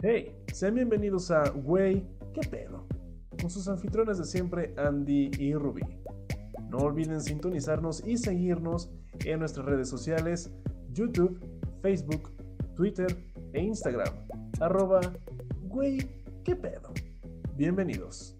[0.00, 2.86] Hey, sean bienvenidos a Güey, ¿qué pedo?
[3.30, 5.82] Con sus anfitriones de siempre, Andy y Ruby.
[6.68, 8.92] No olviden sintonizarnos y seguirnos
[9.24, 10.52] en nuestras redes sociales,
[10.92, 11.40] YouTube,
[11.82, 12.30] Facebook,
[12.76, 13.08] Twitter
[13.52, 14.14] e Instagram.
[14.60, 15.00] Arroba,
[16.44, 16.94] ¿qué pedo?
[17.56, 18.38] Bienvenidos.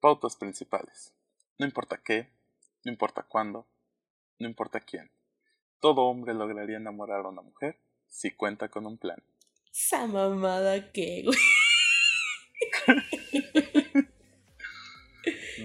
[0.00, 1.14] Pautas principales.
[1.60, 2.28] No importa qué,
[2.84, 3.68] no importa cuándo,
[4.40, 5.12] no importa quién.
[5.78, 7.78] Todo hombre lograría enamorar a una mujer
[8.10, 9.22] si cuenta con un plan.
[9.72, 11.38] Esa mamada que, güey.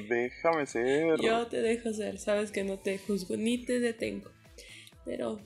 [0.07, 1.19] Déjame ser.
[1.19, 4.29] Yo te dejo ser, sabes que no te juzgo ni te detengo.
[5.03, 5.41] Pero,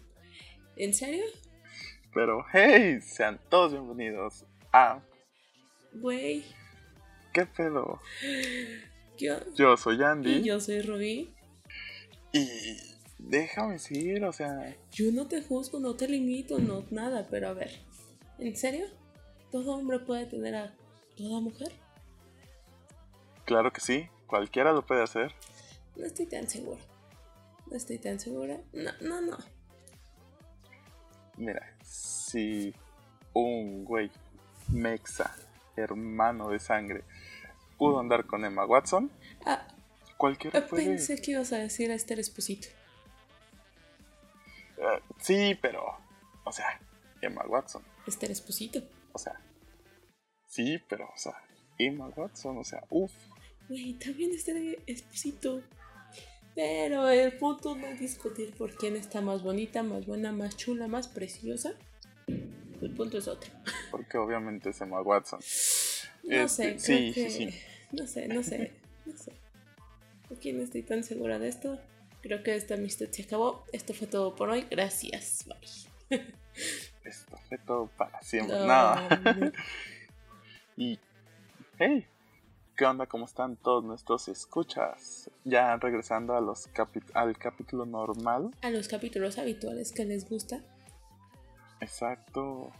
[0.76, 1.24] ¿en serio?
[2.14, 5.02] Pero, hey, sean todos bienvenidos a.
[5.94, 6.44] Güey.
[7.34, 8.02] ¿Qué pedo?
[9.18, 9.38] Yo.
[9.56, 10.40] Yo soy Andy.
[10.40, 11.34] Y yo soy Rubí.
[12.34, 12.50] Y
[13.20, 14.76] déjame decir, o sea.
[14.92, 17.72] Yo no te juzgo, no te limito, no nada, pero a ver,
[18.40, 18.88] ¿en serio?
[19.52, 20.74] ¿Todo hombre puede tener a
[21.16, 21.72] toda mujer?
[23.46, 25.32] Claro que sí, cualquiera lo puede hacer.
[25.96, 26.80] No estoy tan segura.
[27.70, 28.60] No estoy tan segura.
[28.74, 29.38] No, no, no.
[31.38, 32.74] Mira, si
[33.34, 34.12] un güey
[34.72, 35.36] mexa,
[35.76, 37.04] hermano de sangre,
[37.78, 39.10] pudo andar con Emma Watson,
[39.46, 39.66] Ah,
[40.18, 40.86] cualquiera puede.
[40.86, 42.68] pensé que ibas a decir a Esther Esposito.
[44.80, 45.84] Eh, sí, pero,
[46.46, 46.80] o sea,
[47.22, 48.82] Emma Watson, Esther Esposito.
[49.12, 49.40] o sea,
[50.48, 51.34] sí, pero, o sea,
[51.78, 53.12] Emma Watson, o sea, uff,
[53.68, 55.62] Güey, también Esther Esposito.
[56.56, 60.88] Pero el punto no es discutir por quién está más bonita, más buena, más chula,
[60.88, 61.74] más preciosa.
[62.28, 63.52] El punto es otro.
[63.92, 65.40] porque obviamente es Emma Watson.
[66.24, 67.52] No Este, sé, sí, creo sí, que...
[67.54, 67.60] sí.
[67.92, 68.74] No sé, no sé,
[69.06, 69.34] no sé.
[70.36, 71.80] Aquí no estoy tan segura de esto.
[72.22, 73.64] Creo que esta amistad se acabó.
[73.72, 74.68] Esto fue todo por hoy.
[74.70, 75.46] Gracias.
[75.48, 76.26] Bye.
[77.04, 78.58] Esto fue todo para siempre.
[78.58, 79.08] No, Nada.
[80.80, 80.98] Y,
[81.78, 82.06] hey,
[82.78, 83.06] ¿qué onda?
[83.06, 85.30] ¿Cómo están todos nuestros escuchas?
[85.44, 86.70] Ya regresando a los
[87.14, 88.52] al capítulo normal.
[88.62, 90.62] A los capítulos habituales que les gusta.
[91.82, 92.72] Exacto.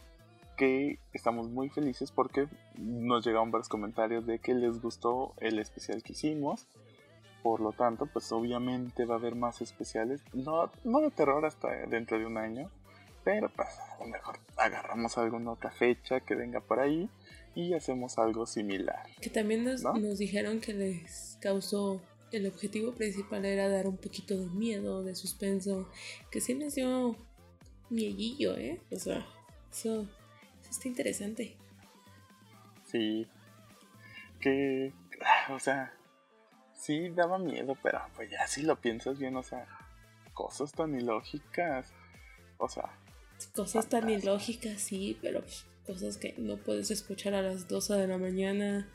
[0.56, 2.48] Que estamos muy felices porque
[2.78, 6.66] nos llegaron varios comentarios de que les gustó el especial que hicimos.
[7.42, 10.22] Por lo tanto, pues obviamente va a haber más especiales.
[10.32, 12.70] No, no de terror hasta dentro de un año.
[13.24, 17.08] Pero pues a lo mejor agarramos alguna otra fecha que venga por ahí
[17.54, 19.06] y hacemos algo similar.
[19.20, 19.94] Que también nos, ¿No?
[19.94, 22.00] nos dijeron que les causó.
[22.32, 25.88] El objetivo principal era dar un poquito de miedo, de suspenso.
[26.30, 27.16] Que sí les dio
[27.90, 28.80] miedillo, ¿eh?
[28.92, 29.26] O sea,
[29.70, 30.02] eso,
[30.60, 31.56] eso está interesante.
[32.84, 33.26] Sí.
[34.40, 35.92] Que, ah, o sea,
[36.80, 39.66] sí daba miedo, pero pues ya si lo piensas bien, o sea,
[40.34, 41.92] cosas tan ilógicas.
[42.58, 42.90] O sea,
[43.54, 45.42] Cosas tan ilógicas, sí, pero
[45.86, 48.88] cosas que no puedes escuchar a las 12 de la mañana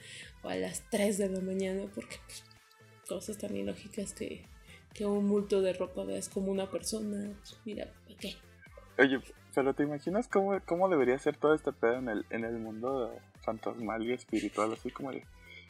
[0.44, 2.44] o a las 3 de la mañana, porque pues,
[3.08, 4.46] cosas tan ilógicas que,
[4.94, 7.34] que un multo de ropa veas como una persona.
[7.40, 8.36] pues, mira, ¿para qué?
[8.98, 9.20] oye,
[9.54, 13.18] pero ¿te imaginas cómo, cómo debería ser todo este pedo en el, en el mundo
[13.42, 14.74] fantasmal y espiritual?
[14.74, 15.26] Así como de,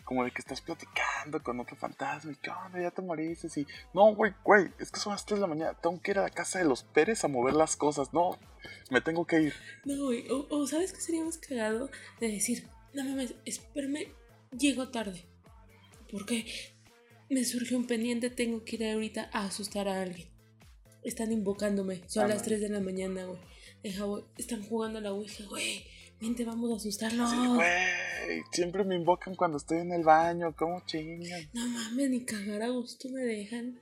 [0.06, 3.68] como de que estás platicando con otro fantasma y que onda, ya te moriste y
[3.94, 6.24] no, güey, güey, es que son las 3 de la mañana, tengo que ir a
[6.24, 8.40] la casa de los Pérez a mover las cosas, no,
[8.92, 9.54] me tengo que ir.
[9.84, 11.90] No, güey, o, o ¿sabes qué sería más cagado?
[12.20, 14.08] De decir, no mames, espérame,
[14.58, 15.26] llego tarde.
[16.12, 16.46] Porque
[17.30, 20.30] me surgió un pendiente, tengo que ir ahorita a asustar a alguien.
[21.04, 22.46] Están invocándome, son Ah, las no.
[22.46, 23.40] 3 de la mañana, güey.
[23.84, 25.86] Deja, güey, están jugando a la ouija, güey.
[26.22, 27.28] Vente, vamos a asustarlo.
[27.28, 31.42] Sí, güey, siempre me invocan cuando estoy en el baño, ¿cómo chingan?
[31.54, 33.80] no mames, ni cagar a gusto me dejan.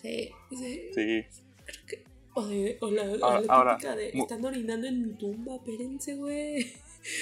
[0.00, 0.90] Sí, sí.
[0.94, 1.24] Sí,
[1.64, 2.04] creo que-
[2.34, 5.56] O, de- o la, o Ahora- la ahora, típica de, están orinando en mi tumba,
[5.56, 6.72] espérense, güey.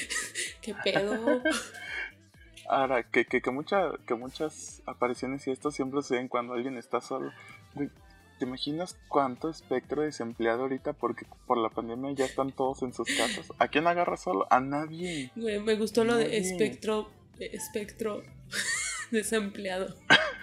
[0.62, 1.42] ¿Qué pedo?
[2.68, 7.00] ahora que, que, que, mucha- que muchas apariciones y esto siempre suceden cuando alguien está
[7.00, 7.32] solo.
[8.40, 13.06] ¿Te imaginas cuánto espectro desempleado ahorita porque por la pandemia ya están todos en sus
[13.16, 13.46] casas?
[13.58, 14.46] ¿A quién agarra solo?
[14.50, 15.30] A nadie.
[15.36, 18.22] Güey, me gustó lo de espectro, espectro
[19.12, 19.94] desempleado.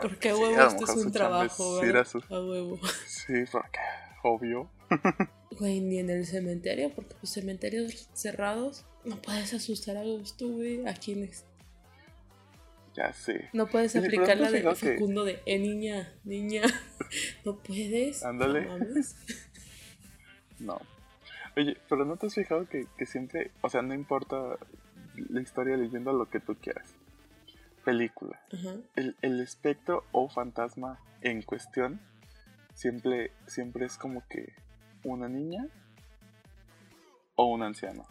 [0.00, 2.02] Porque a Sí, huevo a lo esto es un trabajo, ¿verdad?
[2.02, 2.78] a su- A huevo.
[3.06, 3.78] Sí, porque,
[4.22, 4.70] obvio.
[5.58, 10.84] Güey, ni en el cementerio, porque los cementerios cerrados no puedes asustar a gusto, güey.
[10.86, 11.44] ¿A quiénes?
[12.94, 13.48] Ya sé.
[13.52, 16.62] No puedes aplicar ¿no la de fijado que- Facundo de, eh, niña, niña.
[17.44, 18.24] No puedes.
[18.24, 18.68] Ándale.
[20.58, 20.80] No.
[21.56, 24.56] Oye, pero ¿no te has fijado que, que siempre, o sea, no importa
[25.16, 26.94] la historia leyendo lo que tú quieras?
[27.84, 28.40] Película.
[28.94, 32.00] El, el espectro o fantasma en cuestión
[32.74, 34.52] siempre, siempre es como que
[35.02, 35.66] una niña
[37.34, 38.06] o un anciano.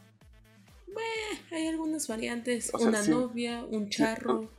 [1.51, 2.73] Hay algunas variantes.
[2.73, 3.11] O sea, una sí.
[3.11, 4.49] novia, un charro.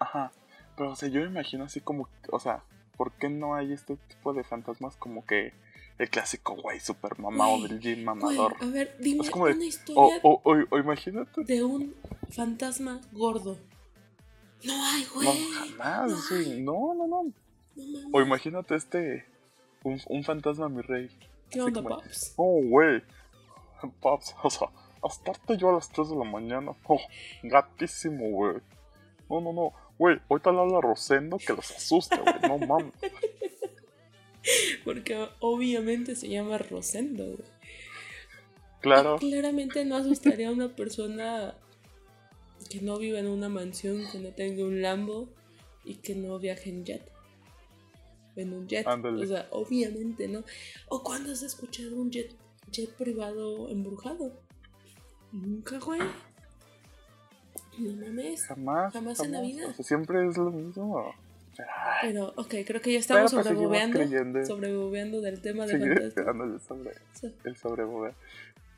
[0.00, 0.32] Ajá.
[0.76, 2.64] Pero, o sea, yo me imagino así como, o sea,
[2.96, 5.52] ¿por qué no hay este tipo de fantasmas como que
[5.98, 8.56] el clásico güey super mamado Güey, del gym Güey, mamador?
[8.60, 11.44] a ver, dime Es como una historia o, o, o imagínate.
[11.44, 11.94] de un
[12.30, 13.56] fantasma gordo.
[14.64, 15.26] No hay, güey.
[15.28, 16.34] No, jamás, no sí.
[16.34, 16.60] hay.
[16.62, 17.32] No, no, no.
[18.12, 19.24] O imagínate este.
[19.82, 21.08] Un, un fantasma, mi rey.
[21.50, 22.34] ¿Qué onda, como- paps?
[22.36, 23.02] Oh, güey.
[24.02, 24.68] Paps, o sea,
[25.02, 26.72] hasta yo a las 3 de la mañana.
[26.86, 27.00] Oh,
[27.42, 28.56] gatísimo, güey.
[29.30, 29.72] No, no, no.
[30.00, 32.58] Güey, ahorita le habla Rosendo que los asusta, güey.
[32.58, 32.94] No mames.
[34.86, 37.48] Porque obviamente se llama Rosendo, güey.
[38.80, 39.16] Claro.
[39.16, 41.54] Y claramente no asustaría a una persona
[42.70, 45.28] que no vive en una mansión, que no tenga un Lambo
[45.84, 47.12] y que no viaje en jet.
[48.36, 48.86] En un jet.
[48.86, 49.22] Ándale.
[49.22, 50.44] O sea, obviamente no.
[50.88, 52.34] ¿O cuándo has escuchado un jet,
[52.72, 54.32] jet privado embrujado?
[55.30, 56.00] Nunca, güey.
[57.80, 58.44] No mames.
[58.46, 58.92] Jamás.
[58.92, 59.66] Jamás en la vida.
[59.68, 61.14] O sea, siempre es lo mismo.
[62.02, 64.46] Pero, ok, creo que ya estamos pues, creyendo.
[64.46, 66.62] Sobrevoveando del tema de fantasmas.
[66.62, 68.14] sobre, So- el sobrevolar.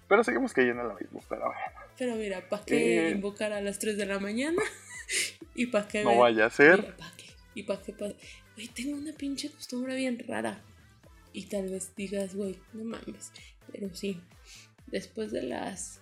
[0.08, 1.20] Pero seguimos cayendo en lo mismo.
[1.28, 1.60] Pero bueno,
[1.98, 3.10] Pero mira, ¿para qué Eh.
[3.12, 4.60] invocar a las 3 de la mañana?
[5.54, 6.80] ¿Y para qué no ver- vaya a ser.
[6.80, 7.24] Mira, ¿pa' qué?
[7.54, 7.92] ¿Y para qué?
[7.92, 8.12] pa-
[8.56, 10.60] Güey, tengo una pinche costumbre bien rara.
[11.32, 13.32] Y tal vez digas, güey, no mames.
[13.70, 14.20] Pero sí,
[14.88, 16.00] después de las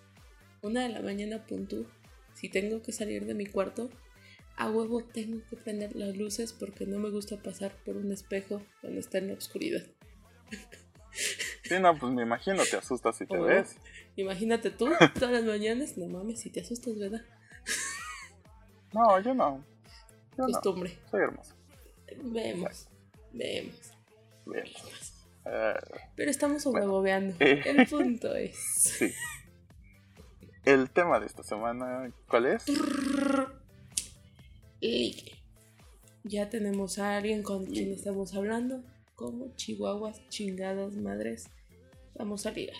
[0.62, 1.84] una de la mañana punto,
[2.40, 3.90] si tengo que salir de mi cuarto,
[4.56, 8.62] a huevo tengo que prender las luces porque no me gusta pasar por un espejo
[8.80, 9.82] cuando está en la oscuridad.
[11.62, 13.76] Sí, no, pues me imagino, te asustas si te ves.
[14.16, 17.20] Imagínate tú, todas las mañanas, no mames, si te asustas, ¿verdad?
[18.94, 19.62] No, yo no.
[20.38, 20.52] Yo no.
[20.52, 20.96] Costumbre.
[21.10, 21.54] Soy hermoso.
[22.22, 22.88] Vemos,
[23.32, 23.92] vemos.
[24.46, 24.64] Bien.
[25.44, 25.74] Eh,
[26.16, 27.36] Pero estamos sobrevoveando.
[27.38, 27.62] Eh.
[27.66, 28.56] El punto es.
[28.56, 29.12] sí.
[30.64, 32.66] El tema de esta semana, ¿cuál es?
[34.80, 35.32] Ligue.
[36.24, 38.82] Ya tenemos a alguien con quien estamos hablando.
[39.14, 41.50] Como chihuahuas, chingadas madres.
[42.14, 42.76] Vamos a ligar.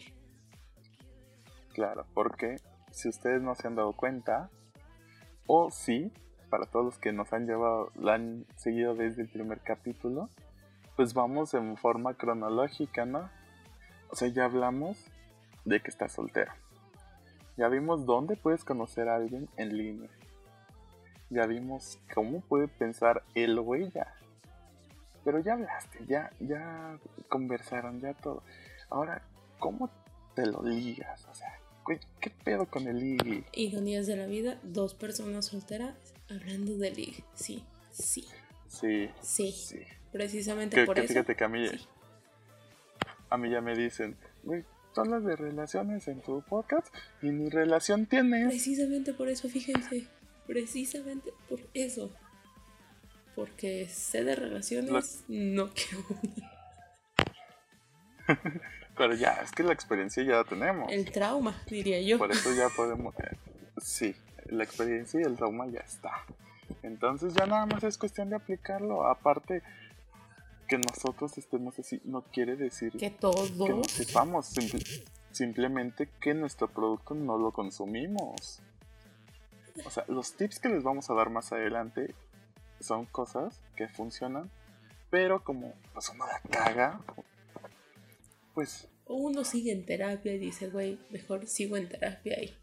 [1.72, 2.56] Claro, porque
[2.90, 4.50] si ustedes no se han dado cuenta,
[5.46, 6.12] o sí,
[6.50, 10.28] para todos los que nos han llevado, la han seguido desde el primer capítulo,
[10.96, 13.30] pues vamos en forma cronológica, ¿no?
[14.10, 14.98] O sea, ya hablamos
[15.64, 16.52] de que estás soltero.
[17.60, 20.08] Ya vimos dónde puedes conocer a alguien en línea.
[21.28, 24.14] Ya vimos cómo puede pensar él o ella.
[25.26, 26.98] Pero ya hablaste, ya, ya
[27.28, 28.42] conversaron, ya todo.
[28.88, 29.20] Ahora,
[29.58, 29.90] ¿cómo
[30.34, 31.26] te lo ligas?
[31.30, 31.52] O sea,
[31.84, 33.44] güey, ¿qué pedo con el ligue?
[33.52, 35.94] Ironías de la vida, dos personas solteras
[36.30, 37.24] hablando de ligue.
[37.34, 38.26] Sí, sí,
[38.68, 39.52] Sí, sí.
[39.52, 39.80] sí.
[40.12, 41.08] Precisamente Que, por que eso.
[41.12, 41.86] fíjate que a mí, sí.
[43.28, 44.64] a mí ya me dicen, güey,
[44.96, 48.48] hablas de relaciones en tu podcast y ni relación tienes.
[48.48, 50.06] Precisamente por eso, fíjense.
[50.46, 52.10] Precisamente por eso.
[53.34, 56.04] Porque sé de relaciones, no quiero.
[58.96, 60.92] Pero ya, es que la experiencia ya la tenemos.
[60.92, 62.18] El trauma, diría yo.
[62.18, 63.14] Por eso ya podemos.
[63.18, 63.36] eh,
[63.78, 64.14] sí,
[64.46, 66.10] la experiencia y el trauma ya está.
[66.82, 69.06] Entonces ya nada más es cuestión de aplicarlo.
[69.06, 69.62] Aparte,
[70.70, 73.50] que nosotros estemos así no quiere decir Que que todos.
[73.56, 74.46] no sepamos.
[74.46, 78.60] simple- simplemente que nuestro producto no lo consumimos.
[79.84, 82.14] O sea, los tips que les vamos a dar más adelante
[82.80, 84.50] son cosas que funcionan,
[85.10, 87.00] pero como pues uno la caga,
[88.54, 92.54] pues O uno sigue en terapia y dice, güey, mejor sigo en terapia y,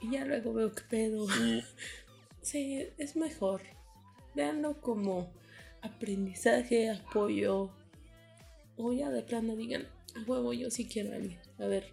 [0.00, 1.26] y ya luego veo qué pedo.
[1.42, 1.64] y
[2.42, 3.62] Sí, es mejor.
[4.34, 5.30] Veanlo como
[5.82, 7.70] aprendizaje, apoyo.
[8.76, 9.86] O ya de plano digan,
[10.16, 11.40] a huevo, yo sí quiero a alguien.
[11.58, 11.92] A ver,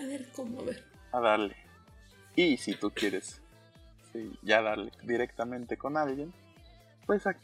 [0.00, 0.84] a ver cómo, a ver.
[1.12, 1.56] a darle.
[2.36, 3.40] Y si tú quieres
[4.12, 6.32] sí, ya darle directamente con alguien,
[7.06, 7.36] pues a,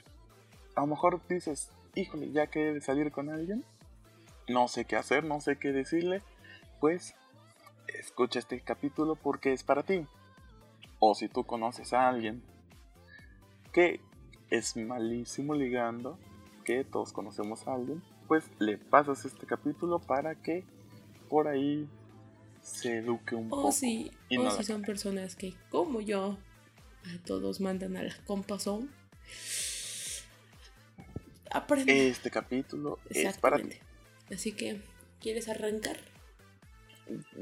[0.76, 3.64] lo mejor dices, híjole, ya que salir con alguien,
[4.48, 6.22] no sé qué hacer, no sé qué decirle,
[6.80, 7.14] pues
[7.88, 10.06] escucha este capítulo porque es para ti.
[10.98, 12.42] O si tú conoces a alguien
[13.72, 14.00] que
[14.50, 16.18] es malísimo ligando,
[16.64, 20.64] que todos conocemos a alguien, pues le pasas este capítulo para que
[21.28, 21.88] por ahí
[22.62, 23.68] se eduque un poco.
[23.68, 26.38] O si, y o no si son personas que, como yo,
[27.04, 28.90] a todos mandan a la compasón.
[31.50, 32.08] Aprende.
[32.08, 33.70] Este capítulo es para ti.
[34.32, 34.82] Así que,
[35.20, 35.96] ¿quieres arrancar?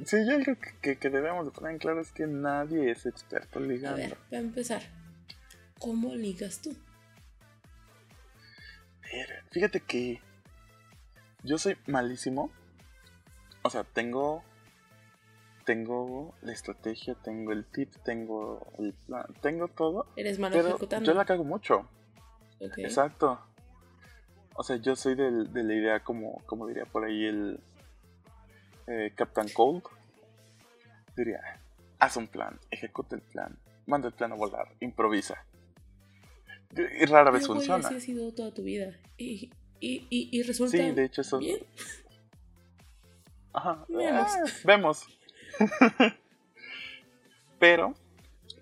[0.04, 3.06] Sí, yo algo que, que- que debemos de poner en claro es que nadie es
[3.06, 3.96] experto A ligando.
[3.96, 4.82] ver, para empezar,
[5.78, 6.76] ¿cómo ligas tú?
[9.50, 10.20] Fíjate que
[11.42, 12.50] yo soy malísimo
[13.62, 14.42] o sea, tengo
[15.64, 20.06] tengo la estrategia, tengo el tip, tengo el plan, tengo todo.
[20.16, 21.06] Eres malo pero ejecutando.
[21.10, 21.88] yo la cago mucho.
[22.60, 23.40] Exacto.
[24.56, 27.60] O sea, yo soy del- de la idea como, como diría por ahí el
[28.86, 29.82] eh, Captain Cold.
[31.16, 31.40] Diría,
[31.98, 33.56] haz un plan, ejecuta el plan,
[33.86, 35.44] manda el plan a volar, improvisa.
[36.76, 37.86] Y rara vez Pero, funciona.
[37.86, 38.92] así ha sido toda tu vida.
[39.16, 39.50] Y,
[39.80, 41.38] y, y, y resulta Sí, de hecho eso...
[41.38, 41.58] bien.
[43.52, 43.84] Ajá.
[43.88, 44.26] Vemos.
[44.34, 45.06] Ah, vemos.
[47.58, 47.94] Pero,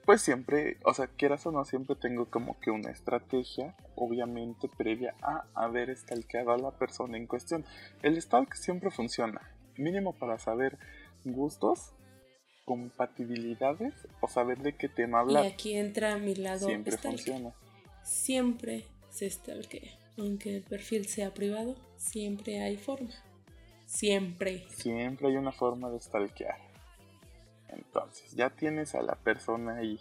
[0.04, 5.14] pues siempre, o sea, quieras o no, siempre tengo como que una estrategia, obviamente previa
[5.22, 7.64] a haber stalkeado a la persona en cuestión.
[8.02, 9.40] El stalk siempre funciona,
[9.76, 10.78] mínimo para saber
[11.24, 11.94] gustos,
[12.64, 15.46] compatibilidades o saber de qué tema Y hablar.
[15.46, 17.52] aquí entra mi lado Siempre funciona.
[18.02, 19.98] Siempre se stalkea.
[20.18, 23.12] Aunque el perfil sea privado, siempre hay forma.
[23.86, 24.66] Siempre.
[24.70, 26.58] Siempre hay una forma de stalkear.
[27.68, 30.00] Entonces, ya tienes a la persona ahí.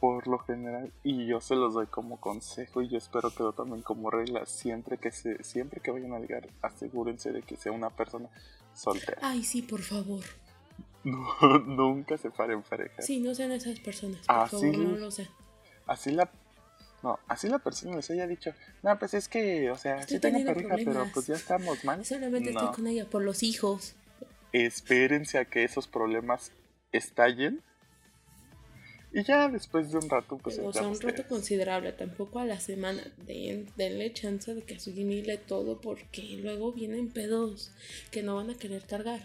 [0.00, 3.52] Por lo general, y yo se los doy como consejo y yo espero que lo
[3.52, 4.44] tomen como regla.
[4.44, 8.28] Siempre que se, siempre que vayan a ligar, asegúrense de que sea una persona
[8.74, 9.18] soltera.
[9.22, 10.24] Ay, sí, por favor.
[11.04, 13.02] No, nunca se paren pareja.
[13.02, 14.26] Sí, no sean esas personas.
[14.26, 15.28] Por favor, no lo sean.
[15.86, 16.30] Así la
[17.04, 20.20] no, así la persona les haya dicho, no, pues es que, o sea, Estoy sí
[20.20, 22.02] tengo pareja, pero pues ya estamos mal.
[22.04, 22.60] Solamente No.
[22.60, 23.94] estoy con ella por los hijos.
[24.52, 26.50] espérense a que esos problemas
[26.92, 27.60] estallen.
[29.12, 31.18] Y ya después de un rato, pues o sea, un ustedes.
[31.18, 33.02] rato considerable, tampoco a la semana.
[33.18, 37.70] Den, denle chance de que asimile todo porque luego vienen pedos
[38.10, 39.20] que no van a querer cargar.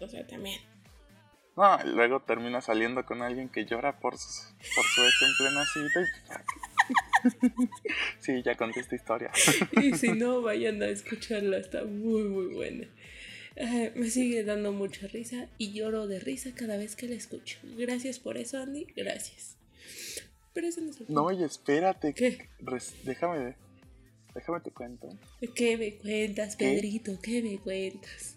[0.00, 0.58] O sea, también.
[1.56, 4.28] No, y luego termina saliendo con alguien que llora por su,
[4.74, 6.06] por su ex en plena cita y-
[8.20, 9.30] sí, ya conté esta historia.
[9.82, 12.88] Y si no, vayan a escucharla, está muy, muy buena.
[13.60, 17.58] Ah, me sigue dando mucha risa y lloro de risa cada vez que la escucho.
[17.76, 19.56] Gracias por eso, Andy, gracias.
[20.54, 22.14] Pero eso no es No, y espérate.
[22.14, 22.48] ¿Qué?
[23.04, 23.54] déjame,
[24.34, 25.18] déjame te cuento.
[25.54, 26.64] ¿Qué me cuentas, ¿Qué?
[26.72, 27.18] Pedrito?
[27.22, 28.31] ¿Qué me cuentas?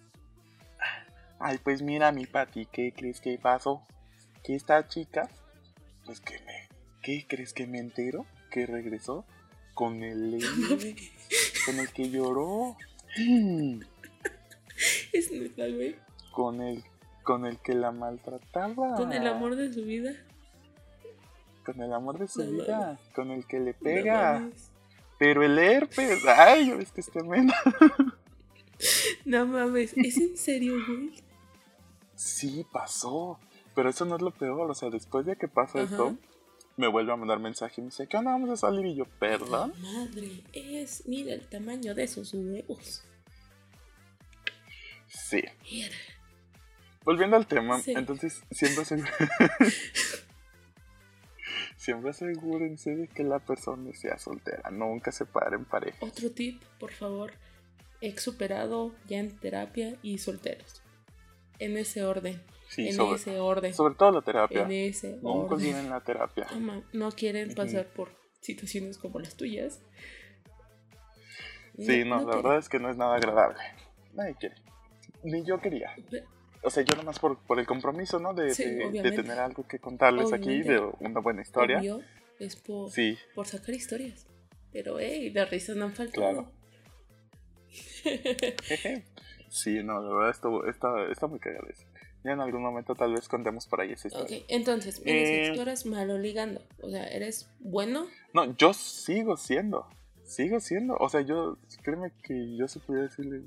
[1.39, 3.83] Ay, pues mira, mi Pati, ¿qué crees que pasó?
[4.43, 5.29] Que esta chica,
[6.05, 6.69] pues que me,
[7.01, 8.25] ¿qué crees que me entero?
[8.51, 9.25] Que regresó
[9.73, 10.39] con el
[11.65, 12.77] con el que lloró,
[15.13, 15.95] Es neta, güey.
[16.31, 16.83] con el,
[17.23, 20.11] con el que la maltrataba, Con el amor de su vida.
[21.65, 24.47] con el amor de su No vida, con el que le pega,
[25.17, 27.49] pero el herpes, ay, ya ves que este men.
[29.23, 31.11] No mames, ¿es en serio, güey?
[32.15, 33.39] Sí, pasó.
[33.75, 34.69] Pero eso no es lo peor.
[34.71, 35.91] O sea, después de que pasa Ajá.
[35.91, 36.17] esto,
[36.77, 38.31] me vuelve a mandar mensaje y me dice, ¿qué onda?
[38.31, 38.85] Vamos a salir.
[38.85, 39.73] Y yo, ¿perdón?
[39.81, 43.03] Madre, es, mira el tamaño de esos huevos.
[45.07, 45.41] Sí.
[45.71, 45.95] Mira.
[47.03, 47.91] Volviendo al tema, Sí.
[47.95, 49.27] entonces siempre asegúrense.
[51.77, 54.71] siempre asegúrense de que la persona sea soltera.
[54.71, 55.97] Nunca se paren pareja.
[56.01, 57.33] Otro tip, por favor.
[58.01, 60.81] Ex superado, ya en terapia y solteros.
[61.59, 62.41] En ese orden.
[62.69, 63.73] Sí, en sobre, ese orden.
[63.73, 64.63] sobre todo la terapia.
[64.63, 65.89] En ese Nunca orden.
[65.89, 66.47] la terapia.
[66.51, 68.09] Ama, no quieren pasar por
[68.41, 69.79] situaciones como las tuyas.
[71.77, 73.59] Sí, no, la verdad es que no es nada agradable.
[74.13, 74.55] Nadie quiere.
[75.23, 75.93] Ni yo quería.
[76.63, 78.33] O sea, yo nomás por, por el compromiso, ¿no?
[78.33, 79.21] De, Sí, de- de obviamente.
[79.23, 81.79] tener algo que contarles aquí, de una buena historia.
[81.79, 82.01] Obvio,
[82.39, 84.25] es por, Sí, por sacar historias.
[84.71, 86.51] Pero, hey, las risas no han faltado.
[88.63, 89.03] jeje.
[89.49, 91.85] sí, no, la verdad estuvo, está, está muy cagado eso.
[92.23, 94.37] Ya en algún momento tal vez contemos por ahí esa historia.
[94.37, 96.61] ok, entonces, me Eh, tú eres malo ligando.
[96.81, 98.07] O sea, eres bueno.
[98.33, 99.87] No, yo sigo siendo,
[100.23, 100.95] sigo siendo.
[100.97, 103.43] O sea, yo, créeme que yo se pudiera decirle,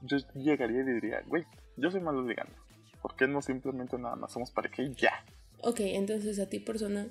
[0.00, 1.44] yo llegaría y diría, güey,
[1.76, 2.54] yo soy malo ligando.
[3.02, 5.22] ¿Por qué no simplemente nada más somos pareja y ya?
[5.60, 7.08] Ok, entonces a ti persona,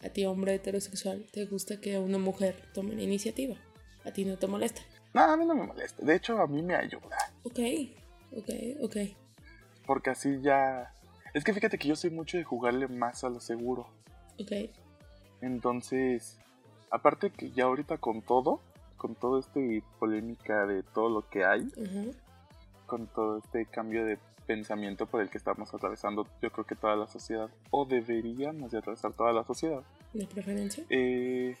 [0.00, 3.56] a ti hombre heterosexual, te gusta que una mujer tome la iniciativa.
[4.04, 4.82] A ti no te molesta.
[5.14, 6.04] No, a mí no me molesta.
[6.04, 7.16] De hecho, a mí me ayuda.
[7.44, 7.58] Ok,
[8.36, 8.50] ok,
[8.82, 8.96] ok.
[9.86, 10.92] Porque así ya...
[11.34, 13.88] Es que fíjate que yo soy mucho de jugarle más a lo seguro.
[14.40, 14.52] Ok.
[15.40, 16.38] Entonces,
[16.90, 18.60] aparte que ya ahorita con todo,
[18.96, 21.66] con todo este polémica de todo lo que hay,
[22.86, 26.96] con todo este cambio de pensamiento por el que estamos atravesando, yo creo que toda
[26.96, 29.82] la sociedad, o deberíamos de atravesar toda la sociedad.
[30.12, 30.84] ¿De preferencia?
[30.90, 31.56] Eh,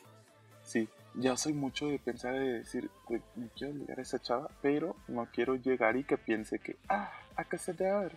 [0.62, 4.50] sí, ya soy mucho de pensar de decir, "Güey, me quiero ligar a esa chava,
[4.62, 8.16] pero no quiero llegar y que piense que, ah, acá se te abre.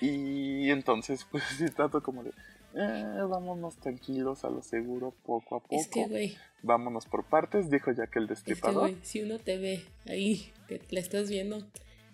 [0.00, 2.30] Y entonces, pues sí, trato como de,
[2.74, 5.76] eh, vámonos tranquilos a lo seguro, poco a poco.
[5.76, 8.80] Es que, güey, Vámonos por partes, dijo ya que el es que, destripador.
[8.90, 11.64] güey, si uno te ve ahí, que la estás viendo,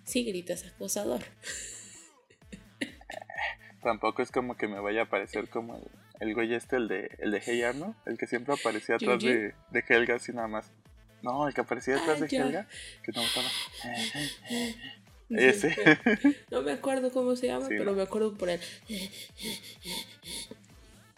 [0.05, 1.23] si gritas acosador.
[3.83, 5.83] Tampoco es como que me vaya a parecer como el,
[6.23, 9.55] el güey este, el de, el de Hey Arnold, el que siempre aparecía atrás de,
[9.71, 10.71] de, Helga así nada más.
[11.21, 12.69] No, el que aparecía atrás de Helga,
[13.03, 13.49] que no estaba.
[15.31, 15.75] Ese.
[16.51, 18.61] No me acuerdo cómo se llama, pero me acuerdo por él.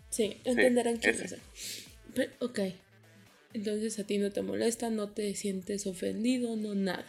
[0.09, 1.37] Sí, entenderán quién es.
[2.15, 2.61] Pero, ok.
[3.53, 7.05] Entonces a ti no te molesta, no te sientes ofendido, no nada.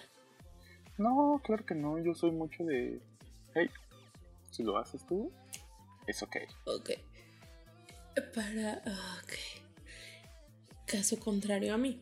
[0.97, 1.97] No, claro que no.
[2.03, 2.99] Yo soy mucho de.
[3.53, 3.69] Hey,
[4.51, 5.31] si lo haces tú,
[6.07, 6.37] es ok.
[6.65, 6.89] Ok.
[8.33, 8.81] Para.
[9.23, 9.33] Ok.
[10.85, 12.01] Caso contrario a mí.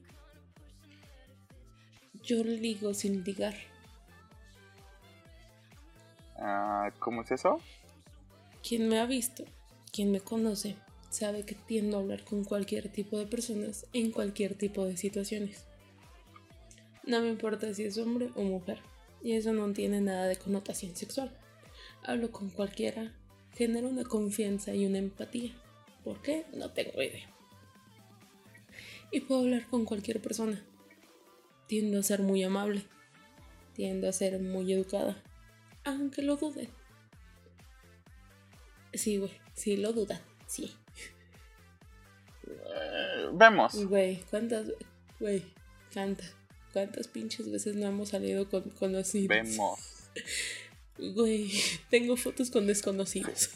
[2.24, 3.55] Yo ligo sin ligar.
[6.38, 7.60] Ah, ¿Cómo es eso?
[8.67, 9.46] Quien me ha visto,
[9.91, 10.75] quien me conoce,
[11.10, 15.65] sabe que tiendo a hablar con cualquier tipo de personas en cualquier tipo de situaciones.
[17.05, 18.79] No me importa si es hombre o mujer,
[19.22, 21.32] y eso no tiene nada de connotación sexual.
[22.03, 23.13] Hablo con cualquiera,
[23.53, 25.53] genero una confianza y una empatía.
[26.03, 26.45] ¿Por qué?
[26.53, 27.29] No tengo idea.
[29.12, 30.63] Y puedo hablar con cualquier persona.
[31.67, 32.83] Tiendo a ser muy amable.
[33.74, 35.22] Tiendo a ser muy educada
[35.83, 36.69] aunque lo duden.
[38.93, 40.75] Sí, güey, sí lo dudan, sí.
[42.48, 43.74] Eh, vemos.
[43.86, 44.72] Güey, ¿cuántas,
[45.19, 45.43] güey,
[45.93, 46.24] canta,
[46.72, 49.29] cuántas pinches veces no hemos salido con conocidos?
[49.29, 49.79] Vemos.
[50.95, 51.51] Güey,
[51.89, 53.50] tengo fotos con desconocidos.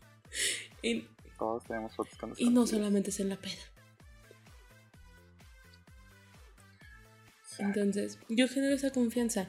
[0.82, 1.06] y,
[1.38, 2.50] Todos tenemos fotos desconocidos.
[2.50, 3.62] Y no solamente es en la peda.
[7.58, 9.48] Entonces, yo genero esa confianza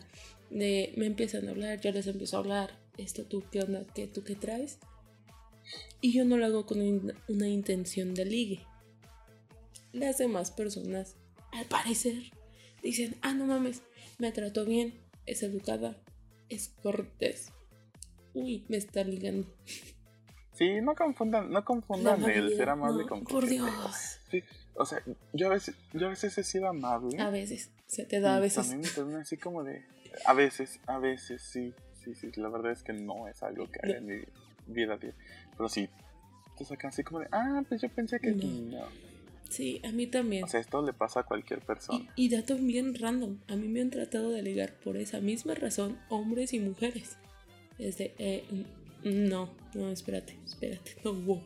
[0.50, 4.08] de me empiezan a hablar, yo les empiezo a hablar, esto tú qué onda, qué
[4.08, 4.78] tú qué traes.
[6.02, 6.80] Y yo no lo hago con
[7.28, 8.62] una intención de ligue.
[9.92, 11.16] Las demás personas,
[11.52, 12.32] al parecer,
[12.84, 13.82] dicen, ah, no mames,
[14.20, 14.94] me trató bien,
[15.26, 15.98] es educada,
[16.50, 17.52] es cortés.
[18.34, 19.48] Uy, me está ligando.
[20.56, 24.20] Sí, no confundan, no confundan el ser amable con Por Dios.
[24.32, 24.42] Sí,
[24.74, 25.02] o sea,
[25.34, 27.20] yo a veces, yo a veces he sido amable.
[27.20, 28.70] A veces, se te da a veces.
[28.70, 29.84] También me así como de,
[30.26, 32.32] a veces, a veces sí, sí, sí.
[32.38, 34.24] La verdad es que no es algo que haga en mi
[34.68, 35.90] vida Pero sí,
[36.58, 38.86] te sacan así como de, ah, pues yo pensé que no.
[39.50, 40.46] Sí, a mí también.
[40.46, 42.10] O sea, esto le pasa a cualquier persona.
[42.16, 43.40] Y, datos bien random.
[43.48, 47.18] A mí me han tratado de ligar por esa misma razón hombres y mujeres.
[47.78, 48.46] Es de, eh,
[49.06, 51.44] no, no, espérate, espérate, no, wow.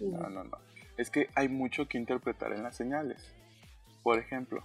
[0.00, 0.58] No, no, no.
[0.96, 3.32] Es que hay mucho que interpretar en las señales.
[4.02, 4.64] Por ejemplo,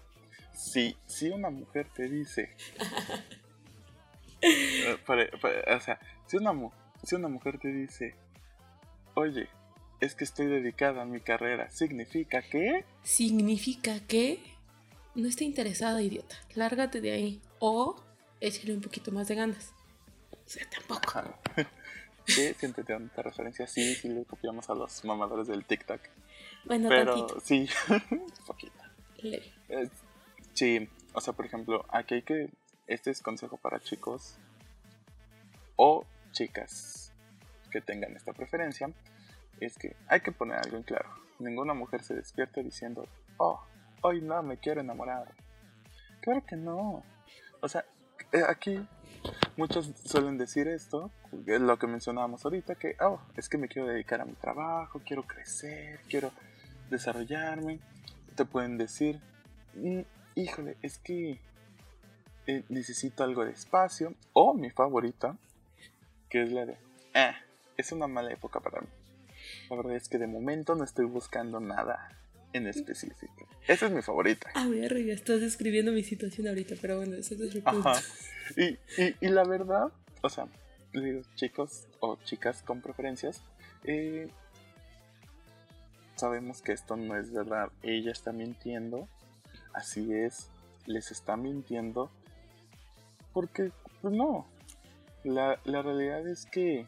[0.54, 2.56] si, si una mujer te dice,
[4.42, 6.54] eh, o sea, si una,
[7.04, 8.16] si una mujer te dice,
[9.14, 9.48] oye,
[10.02, 12.84] es que estoy dedicada a mi carrera, ¿significa que?
[13.04, 14.40] Significa que
[15.16, 16.36] no está interesada, idiota.
[16.54, 17.42] Lárgate de ahí.
[17.60, 17.96] O
[18.42, 19.72] échale un poquito más de ganas.
[20.32, 21.24] O sea, tampoco.
[22.26, 23.68] Sí, siempre te dan referencia.
[23.68, 26.02] Sí, sí le copiamos a los mamadores del TikTok.
[26.66, 27.70] Bueno, Pero sí,
[28.48, 28.80] poquito.
[30.54, 32.50] Sí, o sea, por ejemplo, aquí hay que.
[32.88, 34.38] Este es consejo para chicos
[35.76, 37.12] o chicas
[37.72, 38.90] que tengan esta preferencia.
[39.60, 41.10] Es que hay que poner algo en claro.
[41.40, 43.08] Ninguna mujer se despierta diciendo,
[43.38, 43.60] oh,
[44.02, 45.34] hoy no me quiero enamorar.
[46.22, 47.04] Claro que no.
[47.62, 47.86] O sea,
[48.32, 48.86] eh, aquí
[49.58, 53.88] muchos suelen decir esto, es lo que mencionábamos ahorita, que, oh, es que me quiero
[53.88, 56.32] dedicar a mi trabajo, quiero crecer, quiero
[56.90, 57.80] desarrollarme.
[58.36, 59.20] Te pueden decir,
[59.76, 60.02] mm,
[60.36, 61.40] híjole, es que
[62.48, 64.14] eh, necesito algo de espacio.
[64.34, 65.38] O mi favorita,
[66.30, 66.78] que es la de,
[67.14, 67.36] ah,
[67.78, 68.88] es una mala época para mí.
[69.70, 72.10] La verdad es que de momento no estoy buscando nada
[72.54, 73.48] en específico.
[73.68, 74.50] Esa es mi favorita.
[74.54, 77.92] A ver, ya estás describiendo mi situación ahorita, pero bueno, ese es el punto.
[78.56, 78.78] Y,
[79.26, 80.48] y, la verdad, o sea,
[81.36, 83.42] chicos o chicas con preferencias,
[83.84, 84.30] eh,
[86.16, 87.70] sabemos que esto no es verdad.
[87.84, 89.08] Ella está mintiendo.
[89.74, 90.50] Así es,
[90.86, 92.10] les está mintiendo,
[93.34, 94.46] porque pues no,
[95.24, 96.88] la, realidad es que,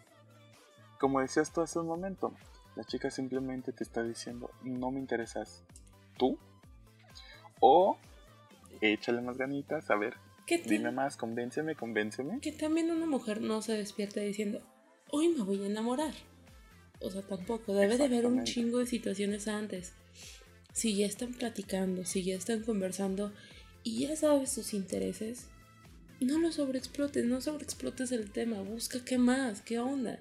[0.99, 2.33] como decías tú hace un momento,
[2.75, 5.63] la chica simplemente te está diciendo, no me interesas
[6.17, 6.37] tú,
[7.59, 7.97] o
[8.81, 10.15] échale más ganitas, a ver,
[10.65, 12.39] dime más, convénceme, convénceme.
[12.39, 14.61] Que también una mujer no se despierta diciendo,
[15.09, 16.13] hoy me voy a enamorar.
[16.99, 19.93] O sea, tampoco, debe de haber un chingo de situaciones antes
[20.77, 23.33] si ya están platicando, si ya están conversando
[23.81, 25.47] y ya sabes sus intereses,
[26.19, 30.19] no lo sobreexplotes, no sobreexplotes el tema, busca qué más, qué onda,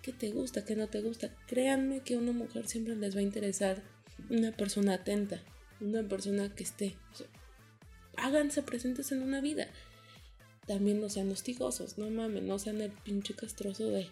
[0.00, 1.30] qué te gusta, qué no te gusta.
[1.46, 3.82] Créanme que a una mujer siempre les va a interesar
[4.30, 5.42] una persona atenta,
[5.78, 6.96] una persona que esté.
[8.22, 9.68] Háganse presentes en una vida.
[10.66, 14.06] también no sean hostigosos, no mames, no sean el pinche castroso de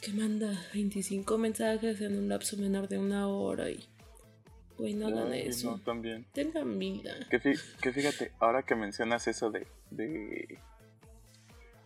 [0.00, 3.84] que manda 25 mensajes en un lapso menor de una hora y...
[4.78, 5.72] Güey, no hagan eso.
[5.72, 6.24] No, también.
[6.32, 7.12] Tengan vida.
[7.28, 7.40] Que,
[7.82, 10.58] que, fíjate, ahora que mencionas eso de, de,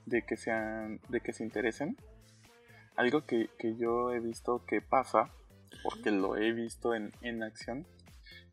[0.05, 1.97] de que sean, de que se interesen,
[2.95, 5.31] algo que, que yo he visto que pasa,
[5.83, 7.87] porque lo he visto en, en acción,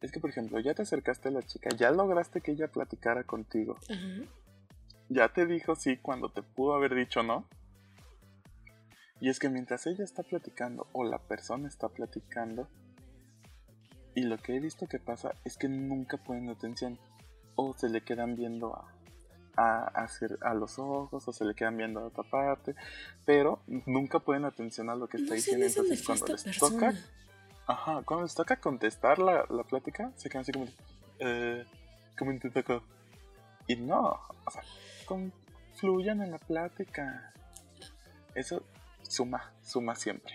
[0.02, 3.24] es que, por ejemplo, ya te acercaste a la chica, ya lograste que ella platicara
[3.24, 3.78] contigo.
[5.10, 7.46] Ya te dijo sí cuando te pudo haber dicho no.
[9.20, 12.70] Y es que mientras ella está platicando o la persona está platicando,
[14.16, 16.98] y lo que he visto que pasa es que nunca ponen atención
[17.56, 18.88] o se le quedan viendo a,
[19.56, 20.08] a,
[20.42, 22.76] a los ojos o se le quedan viendo a otra parte,
[23.26, 25.66] pero nunca ponen atención a lo que está diciendo.
[25.66, 26.94] Entonces cuando les toca,
[27.70, 30.68] ajá, cuando les toca contestar la, la plática, se quedan así como,
[31.20, 31.64] eh,
[32.18, 32.82] ¿cómo te tocó?
[33.68, 34.64] Y no, o sea,
[35.76, 37.32] fluyan en la plática.
[38.34, 38.64] Eso
[39.04, 40.34] suma, suma siempre.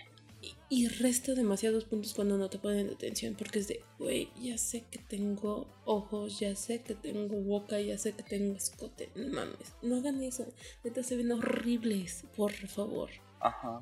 [0.69, 4.85] Y, resta demasiados puntos cuando no te ponen atención, porque es de, güey, ya sé
[4.89, 9.09] que tengo ojos, ya sé que tengo boca, ya sé que tengo escote.
[9.15, 10.45] No mames, no hagan eso.
[10.83, 13.09] Neta se ven horribles, por favor.
[13.39, 13.81] Ajá.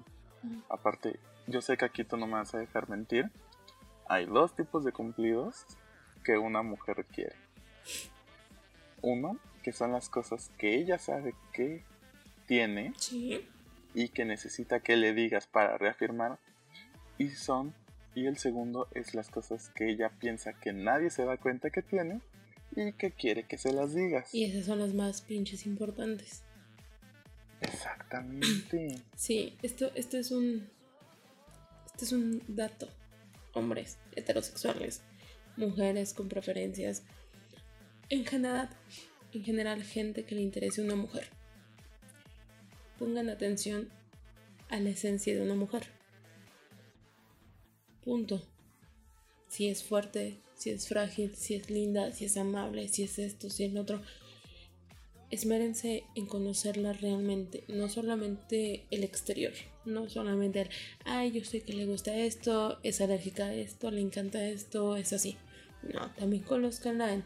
[0.69, 3.29] Aparte, yo sé que aquí tú no me vas a dejar mentir.
[4.07, 5.65] Hay dos tipos de cumplidos
[6.23, 7.35] que una mujer quiere.
[9.01, 11.83] Uno que son las cosas que ella sabe que
[12.45, 12.93] tiene
[13.93, 16.37] y que necesita que le digas para reafirmar.
[17.17, 17.73] Y son,
[18.15, 21.81] y el segundo es las cosas que ella piensa que nadie se da cuenta que
[21.81, 22.21] tiene
[22.75, 24.33] y que quiere que se las digas.
[24.33, 26.43] Y esas son las más pinches importantes.
[27.61, 28.99] Exactamente.
[29.15, 30.69] Sí, esto, esto es un.
[31.93, 32.87] Esto es un dato.
[33.53, 35.01] Hombres heterosexuales,
[35.57, 37.03] mujeres con preferencias.
[38.09, 38.69] En general,
[39.31, 41.27] en general gente que le interese una mujer.
[42.97, 43.89] Pongan atención
[44.69, 45.83] a la esencia de una mujer.
[48.03, 48.41] Punto.
[49.47, 53.51] Si es fuerte, si es frágil, si es linda, si es amable, si es esto,
[53.51, 54.01] si es lo otro.
[55.29, 59.53] Esmérense en conocerla realmente, no solamente el exterior,
[59.85, 60.69] no solamente el,
[61.05, 65.13] ay, yo sé que le gusta esto, es alérgica a esto, le encanta esto, es
[65.13, 65.37] así.
[65.93, 67.23] No, también conozcanla en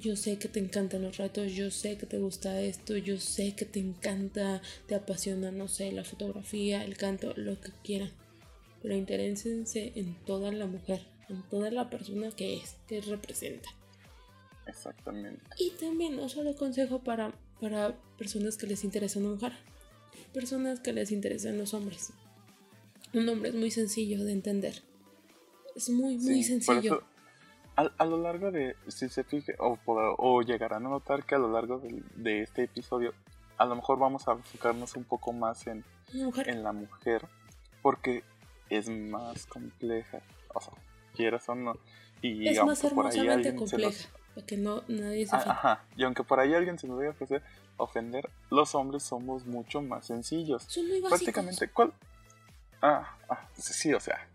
[0.00, 3.54] yo sé que te encantan los retos, yo sé que te gusta esto, yo sé
[3.54, 8.12] que te encanta, te apasiona, no sé, la fotografía, el canto, lo que quieran.
[8.80, 13.70] Pero interésense en toda la mujer, en toda la persona que es, que representa.
[14.66, 15.42] Exactamente.
[15.58, 19.52] Y también no solo consejo para, para personas que les interesa una mujer,
[20.32, 22.12] personas que les interesan los hombres.
[23.14, 24.82] Un hombre es muy sencillo de entender.
[25.74, 27.02] Es muy, muy sencillo
[27.96, 31.50] a, lo largo de, si se fije, o, o llegarán a notar que a lo
[31.50, 31.80] largo
[32.16, 33.14] de, este episodio,
[33.56, 37.26] a lo mejor vamos a enfocarnos un poco más en, en la mujer,
[37.80, 38.24] porque
[38.68, 40.20] es más compleja,
[40.54, 40.74] o sea,
[41.14, 41.74] quieras o no.
[42.20, 46.54] Y es más hermosamente compleja, porque no, nadie se ah, Ajá, y aunque por ahí
[46.54, 47.14] alguien se nos vaya a
[47.78, 50.64] ofender, los hombres somos mucho más sencillos.
[50.64, 51.18] Son muy básicos.
[51.18, 51.92] Prácticamente, ¿cuál?
[52.82, 54.28] Ah, ah, sí, o sea,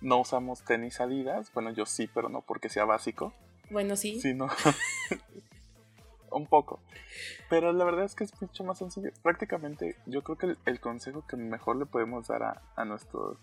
[0.00, 1.52] no usamos tenis Adidas.
[1.52, 3.32] Bueno, yo sí, pero no porque sea básico.
[3.70, 4.20] Bueno, sí.
[4.20, 4.48] Sí, no.
[6.30, 6.80] un poco.
[7.48, 9.10] Pero la verdad es que es mucho más sencillo.
[9.22, 13.38] Prácticamente, yo creo que el, consejo que mejor le podemos dar a, a, nuestros,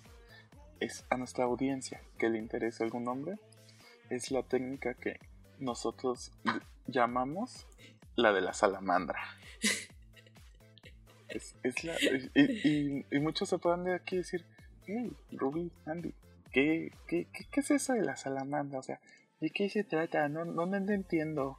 [0.80, 3.38] es a nuestra audiencia que le interese algún nombre
[4.12, 5.20] es la técnica que
[5.58, 6.32] nosotros
[6.88, 7.66] llamamos
[8.15, 9.19] la de la salamandra.
[11.30, 11.95] es, la,
[12.36, 14.45] y, y, muchos se pueden de aquí decir,
[14.86, 16.13] hey, Ruby, Andy,
[16.52, 18.80] ¿Qué, qué, qué, es eso de la salamandra?
[18.80, 19.00] O sea,
[19.39, 20.28] ¿de qué se trata?
[20.28, 21.58] No, no, no entiendo.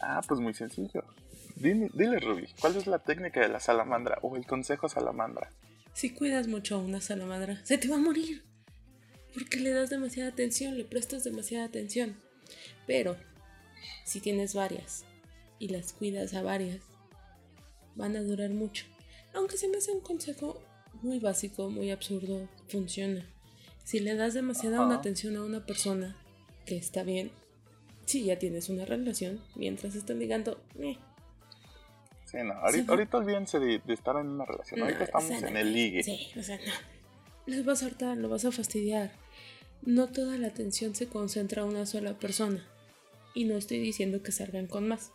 [0.00, 1.04] Ah, pues muy sencillo.
[1.56, 5.50] Dile, dile, Ruby, ¿cuál es la técnica de la salamandra o el consejo salamandra?
[5.94, 8.44] Si cuidas mucho a una salamandra, se te va a morir.
[9.32, 12.16] Porque le das demasiada atención, le prestas demasiada atención.
[12.86, 13.16] Pero,
[14.04, 15.05] si tienes varias
[15.58, 16.82] y las cuidas a varias,
[17.94, 18.84] van a durar mucho.
[19.34, 20.60] Aunque se me hace un consejo
[21.02, 23.26] muy básico, muy absurdo, funciona.
[23.84, 26.16] Si le das demasiada una atención a una persona,
[26.64, 27.30] que está bien,
[28.04, 30.98] si ya tienes una relación, mientras están ligando, eh.
[32.24, 36.02] Sí, no, ahorita, ahorita olvídense de, estar en una relación, ahorita estamos en el ligue.
[36.02, 36.72] Sí, o sea, no.
[37.46, 39.12] Les vas a hartar, lo vas a fastidiar.
[39.82, 42.66] No toda la atención se concentra a una sola persona.
[43.34, 45.12] Y no estoy diciendo que salgan con más.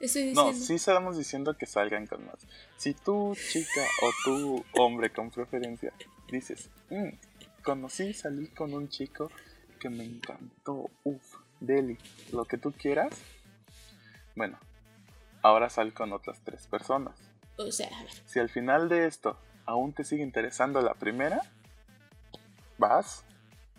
[0.00, 0.52] Estoy diciendo...
[0.52, 2.38] No, sí estamos diciendo que salgan con más.
[2.76, 5.92] Si tú, chica, o tú, hombre con preferencia,
[6.30, 7.10] dices, mm,
[7.62, 9.30] conocí, salí con un chico
[9.78, 11.98] que me encantó, uff, Deli,
[12.32, 13.14] lo que tú quieras.
[14.34, 14.58] Bueno,
[15.42, 17.14] ahora sal con otras tres personas.
[17.56, 18.12] O sea, a ver.
[18.24, 21.42] Si al final de esto aún te sigue interesando la primera,
[22.78, 23.24] vas,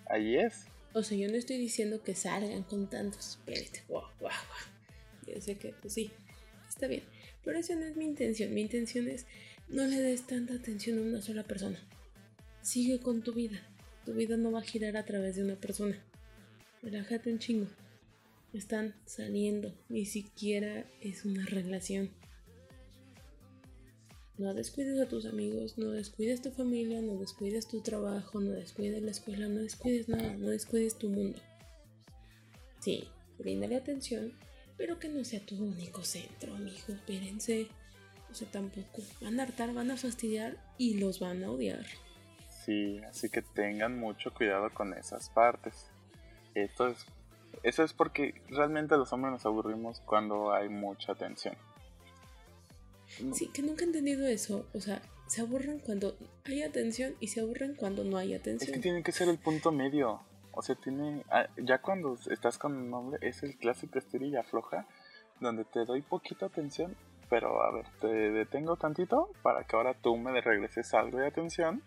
[0.07, 0.65] ahí es.
[0.93, 3.39] O sea, yo no estoy diciendo que salgan con tantos.
[3.39, 4.70] Espérate, guau, guau, guau.
[5.39, 6.11] Sé que, pues sí,
[6.67, 7.03] está bien.
[7.43, 8.53] Pero esa no es mi intención.
[8.53, 9.25] Mi intención es
[9.69, 11.79] no le des tanta atención a una sola persona.
[12.61, 13.61] Sigue con tu vida.
[14.05, 15.97] Tu vida no va a girar a través de una persona.
[16.81, 17.67] Relájate un chingo.
[18.53, 19.73] Están saliendo.
[19.89, 22.09] Ni siquiera es una relación.
[24.37, 29.03] No descuides a tus amigos, no descuides tu familia, no descuides tu trabajo, no descuides
[29.03, 31.37] la escuela, no descuides nada, no descuides tu mundo.
[32.79, 33.03] Sí,
[33.37, 34.33] bríndale atención,
[34.81, 36.89] pero que no sea tu único centro, amigos.
[36.89, 37.67] Espérense.
[38.31, 39.03] O sea, tampoco.
[39.21, 41.85] Van a hartar, van a fastidiar y los van a odiar.
[42.65, 45.85] Sí, así que tengan mucho cuidado con esas partes.
[46.55, 47.05] Esto es,
[47.61, 51.55] eso es porque realmente los hombres nos aburrimos cuando hay mucha tensión.
[53.33, 54.65] Sí, que nunca he entendido eso.
[54.73, 58.67] O sea, se aburren cuando hay atención y se aburren cuando no hay atención.
[58.67, 60.21] Es que tiene que ser el punto medio.
[60.53, 61.23] O sea, tiene.
[61.29, 64.85] ah, Ya cuando estás con un hombre, es el clásico estira y afloja,
[65.39, 66.95] donde te doy poquita atención,
[67.29, 71.81] pero a ver, te detengo tantito para que ahora tú me regreses algo de atención,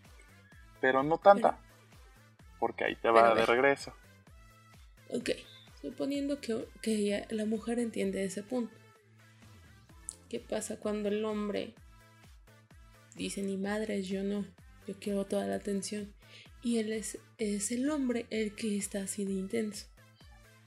[0.81, 1.59] pero no tanta,
[2.59, 3.93] porque ahí te va de regreso.
[5.11, 5.31] Ok,
[5.83, 8.75] suponiendo que, que ella- la mujer entiende ese punto.
[10.31, 11.75] ¿Qué pasa cuando el hombre
[13.15, 14.45] dice, ni madres, yo no,
[14.87, 16.13] yo quiero toda la atención?
[16.65, 19.87] Y él es, es el hombre el que está así de intenso.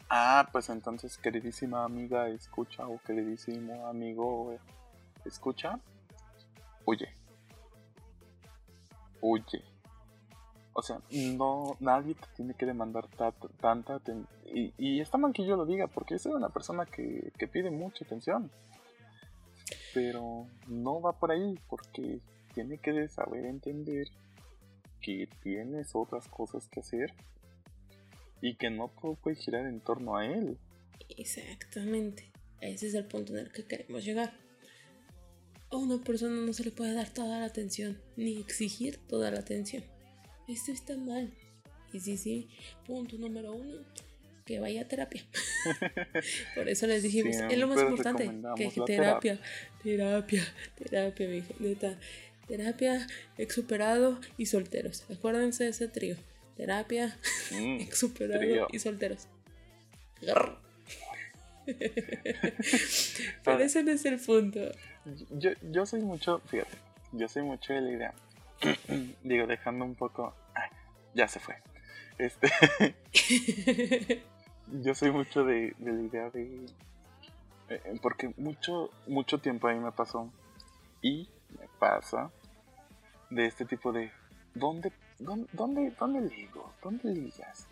[0.09, 4.55] Ah, pues entonces, queridísima amiga, escucha, o queridísimo amigo,
[5.25, 5.79] escucha,
[6.85, 7.09] huye.
[9.19, 9.63] Huye.
[10.73, 14.27] O sea, no, nadie te tiene que demandar ta- tanta atención.
[14.45, 18.05] Y, está mal que yo lo diga, porque soy una persona que, que pide mucha
[18.05, 18.51] atención.
[19.95, 22.21] Pero no va por ahí, porque
[22.53, 24.07] tiene que saber entender
[25.15, 27.13] que tienes otras cosas que hacer
[28.41, 30.57] y que no todo puede girar en torno a él.
[31.15, 32.29] Exactamente.
[32.59, 34.33] Ese es el punto en el que queremos llegar.
[35.71, 39.39] A una persona no se le puede dar toda la atención, ni exigir toda la
[39.39, 39.83] atención.
[40.49, 41.33] Esto está mal.
[41.93, 42.49] Y sí, sí,
[42.85, 43.77] punto número uno,
[44.45, 45.23] que vaya a terapia.
[46.55, 48.25] Por eso les dijimos, es lo más Siempre importante,
[48.57, 49.39] que, terapia,
[49.81, 50.43] terapia,
[50.75, 51.97] terapia, mijo, neta.
[52.47, 53.05] Terapia,
[53.37, 55.03] ex superado y solteros.
[55.11, 56.15] Acuérdense de ese trío.
[56.55, 57.17] Terapia,
[57.51, 58.67] Mm, ex superado trío.
[58.71, 59.27] y solteros.
[63.43, 64.59] Pero ese no es el punto.
[65.31, 66.77] yo, yo soy mucho, fíjate,
[67.11, 68.13] yo soy mucho de la idea.
[69.23, 70.33] Digo, dejando un poco.
[70.55, 70.69] Ay,
[71.13, 71.55] ya se fue.
[72.17, 72.49] Este,
[74.81, 76.65] yo soy mucho de, de la idea de.
[77.69, 80.31] eh, porque mucho, mucho tiempo a mí me pasó.
[81.01, 81.29] Y
[81.59, 82.31] me pasa
[83.29, 84.11] de este tipo de.
[84.53, 86.73] ¿Dónde, dónde, dónde, dónde ligo?
[86.81, 87.67] ¿Dónde ligas?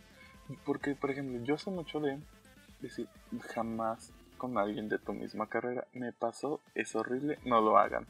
[0.65, 2.19] Porque, por ejemplo, yo soy mucho de
[2.81, 3.07] decir
[3.53, 5.87] jamás con alguien de tu misma carrera.
[5.93, 8.05] Me pasó, es horrible, no lo hagan.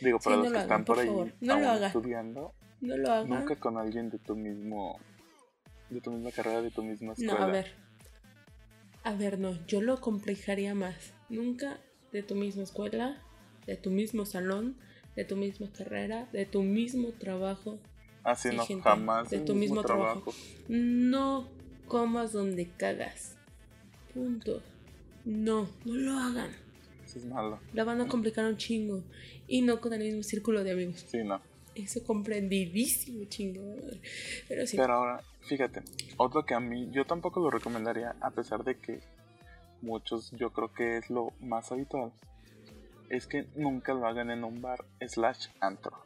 [0.00, 2.96] Digo, para no los lo que hagan, están por, por ahí no aún estudiando, No
[2.96, 3.28] lo hagan.
[3.30, 4.98] nunca con alguien de tu mismo,
[5.90, 7.44] de tu misma carrera, de tu misma No, escuela.
[7.44, 7.74] a ver.
[9.04, 11.12] A ver, no, yo lo complejaría más.
[11.28, 11.78] Nunca
[12.12, 13.22] de tu misma escuela,
[13.66, 14.76] de tu mismo salón,
[15.16, 17.78] de tu misma carrera, de tu mismo trabajo.
[18.22, 20.32] Así Sí, no, gente, jamás de tu mismo trabajo.
[20.68, 21.48] No
[21.86, 23.36] comas donde cagas.
[24.12, 24.62] Punto.
[25.24, 26.50] No, no lo hagan.
[27.04, 27.60] Eso es malo.
[27.72, 29.02] La van a complicar un chingo.
[29.46, 31.04] Y no con el mismo círculo de amigos.
[31.06, 31.40] Sí, no.
[31.74, 33.60] Eso comprendidísimo, chingo.
[34.48, 34.76] Pero sí.
[34.76, 35.82] Pero ahora, fíjate,
[36.16, 39.00] otro que a mí, yo tampoco lo recomendaría, a pesar de que
[39.82, 42.12] muchos, yo creo que es lo más habitual,
[43.08, 46.04] es que nunca lo hagan en un bar slash antro.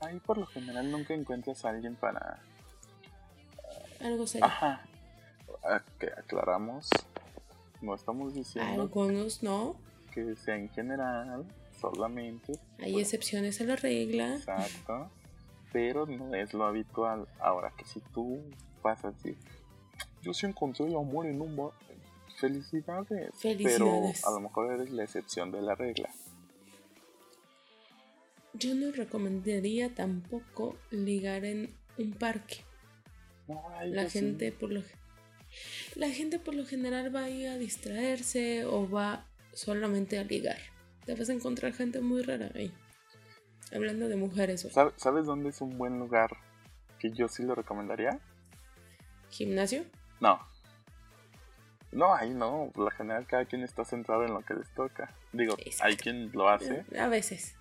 [0.00, 2.40] Ahí por lo general nunca encuentras a alguien para...
[4.00, 4.46] Algo serio.
[4.46, 4.82] Ajá.
[5.98, 6.90] Que aclaramos,
[7.80, 9.76] no estamos diciendo Algunos no.
[10.12, 11.46] que sea en general,
[11.80, 14.34] solamente Hay excepciones a la regla.
[14.34, 15.10] Exacto.
[15.72, 17.26] Pero no es lo habitual.
[17.40, 18.42] Ahora que si tú
[18.82, 19.38] vas a decir,
[20.22, 21.72] yo sí encontré el amor en un bar.
[22.36, 23.30] Felicidades.
[23.38, 24.20] Felicidades.
[24.22, 26.10] Pero a lo mejor eres la excepción de la regla.
[28.54, 32.58] Yo no recomendaría tampoco ligar en un parque.
[33.48, 34.20] No, La sí.
[34.20, 34.82] gente por lo
[35.96, 40.58] la gente por lo general va a ir a distraerse o va solamente a ligar.
[41.04, 42.72] Te vas a encontrar gente muy rara ahí.
[43.72, 44.64] Hablando de mujeres.
[44.74, 46.30] ¿Sab- ¿Sabes dónde es un buen lugar
[46.98, 48.18] que yo sí lo recomendaría?
[49.30, 49.84] gimnasio.
[50.20, 50.38] No.
[51.94, 55.14] No, ahí no, por lo general cada quien está centrado en lo que les toca.
[55.32, 56.84] Digo, hay quien lo hace.
[56.98, 57.56] A veces.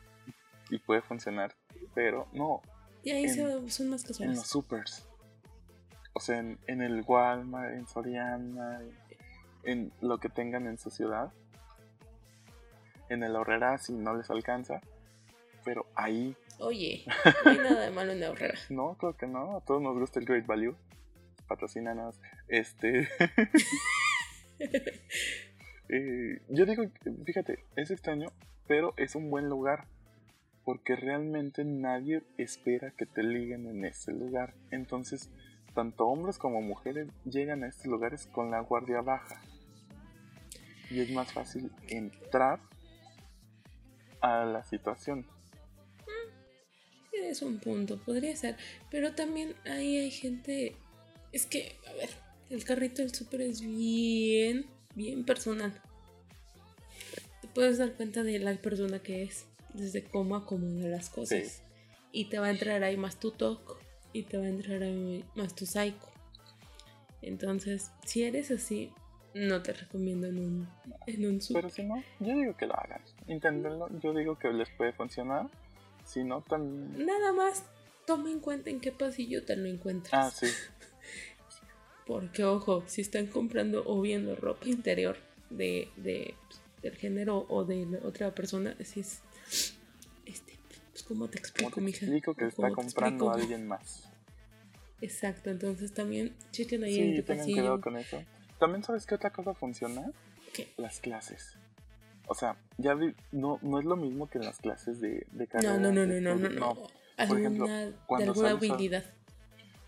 [0.72, 1.56] Y puede funcionar,
[1.94, 2.62] pero no.
[3.04, 4.34] Y ahí son más casuales.
[4.34, 5.08] En los supers.
[6.14, 8.82] O sea, en, en el Walmart, en Soriana,
[9.64, 11.32] en lo que tengan en su ciudad.
[13.10, 14.82] En el Horrera si no les alcanza.
[15.64, 16.36] Pero ahí.
[16.58, 17.06] Oye,
[17.46, 18.58] no hay nada de malo en el Horrera.
[18.70, 19.58] no, creo que no.
[19.58, 20.76] A todos nos gusta el Great Value.
[21.48, 22.20] Patrocínanos.
[22.48, 23.08] Este.
[26.50, 26.84] Yo digo,
[27.26, 28.30] fíjate, es extraño,
[28.68, 29.88] pero es un buen lugar.
[30.66, 34.54] Porque realmente nadie espera que te liguen en ese lugar.
[34.72, 35.30] Entonces,
[35.74, 39.42] tanto hombres como mujeres llegan a estos lugares con la guardia baja.
[40.90, 42.62] Y es más fácil entrar
[44.22, 45.26] a la situación.
[47.12, 48.56] Es un punto, podría ser.
[48.90, 50.76] Pero también ahí hay gente.
[51.32, 52.10] Es que, a ver,
[52.50, 55.74] el carrito del súper es bien, bien personal.
[57.42, 61.62] Te puedes dar cuenta de la persona que es, desde cómo acomoda las cosas.
[62.12, 63.74] Y te va a entrar ahí más tu toque
[64.14, 66.08] y te va a entrar ahí más tu psycho.
[67.22, 68.92] Entonces, si eres así,
[69.34, 70.68] no te recomiendo en un,
[71.08, 73.02] en un Pero si no, yo digo que lo hagan.
[73.28, 73.90] Inténtenlo.
[74.00, 75.50] Yo digo que les puede funcionar.
[76.06, 77.06] Si no, tan.
[77.06, 77.64] Nada más
[78.06, 80.14] toma en cuenta en qué pasillo te lo encuentras.
[80.14, 80.48] Ah, sí.
[82.14, 85.18] Porque, ojo, si están comprando o viendo ropa interior
[85.50, 89.24] de, de pues, del género o de otra persona, si es.
[90.24, 90.60] Este,
[90.92, 94.08] pues, ¿cómo te explico, ¿Cómo te explico que está comprando a alguien más.
[95.02, 97.62] Exacto, entonces también chequen ahí sí, en qué tengan pasillo.
[97.62, 98.24] cuidado con eso.
[98.60, 100.12] También sabes qué otra cosa funciona?
[100.54, 100.72] ¿Qué?
[100.78, 101.58] Las clases.
[102.28, 105.48] O sea, ya vi, no, no es lo mismo que en las clases de, de
[105.48, 105.78] carrera.
[105.78, 106.74] No, no, no, no, no, no, no.
[106.76, 109.04] Por Alguna, ejemplo, de alguna a- habilidad.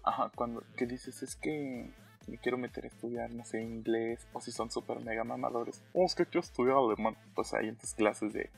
[0.01, 1.91] Ajá, cuando que dices es que
[2.27, 6.05] me quiero meter a estudiar, no sé, inglés, o si son súper mega mamadores, o
[6.05, 8.49] es que quiero estudiar alemán, pues ahí en tus clases de,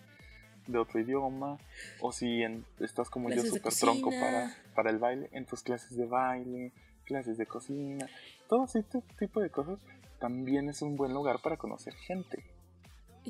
[0.67, 1.57] de otro idioma,
[1.99, 5.61] o si en- estás como Clases yo súper tronco para, para el baile, en tus
[5.63, 6.71] clases de baile,
[7.05, 8.09] clases de cocina,
[8.49, 8.83] todo ese
[9.19, 9.79] tipo de cosas,
[10.19, 12.43] también es un buen lugar para conocer gente.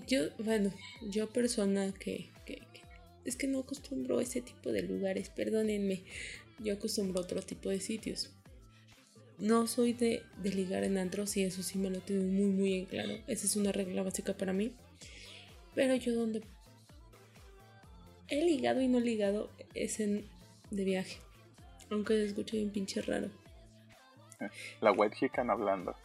[0.08, 0.72] Yo, bueno,
[1.02, 2.82] yo persona que, que, que-
[3.26, 6.04] es que no acostumbro a ese tipo de lugares, perdónenme,
[6.60, 8.32] yo acostumbro a otro tipo de sitios.
[9.38, 12.74] No soy de, de ligar en antros y eso sí me lo tengo muy muy
[12.74, 13.14] en claro.
[13.28, 14.74] Esa es una regla básica para mí.
[15.76, 16.42] Pero yo donde
[18.30, 20.26] he ligado y no ligado es en
[20.72, 21.20] de viaje.
[21.90, 23.30] Aunque se escuche bien pinche raro.
[24.82, 25.96] La white chican hablando.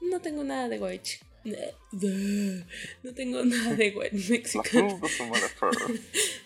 [0.00, 1.10] No tengo nada de white.
[3.02, 5.00] No tengo nada de white mexicano.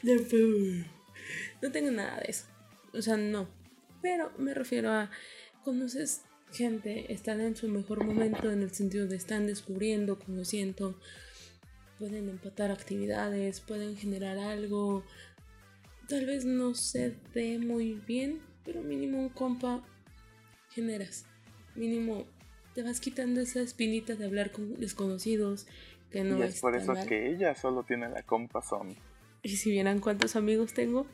[1.61, 2.47] No tengo nada de eso.
[2.95, 3.49] O sea, no.
[4.01, 5.11] Pero me refiero a
[5.69, 10.99] conoces gente, están en su mejor momento en el sentido de están descubriendo, conociendo,
[11.99, 15.05] pueden empatar actividades, pueden generar algo.
[16.09, 19.83] Tal vez no se dé muy bien, pero mínimo un compa
[20.71, 21.27] generas.
[21.75, 22.25] Mínimo
[22.75, 25.67] te vas quitando esa espinita de hablar con desconocidos,
[26.11, 27.07] que no y es por eso mal.
[27.07, 28.97] que ella solo tiene la compasón.
[29.43, 31.07] Y si vieran cuántos amigos tengo,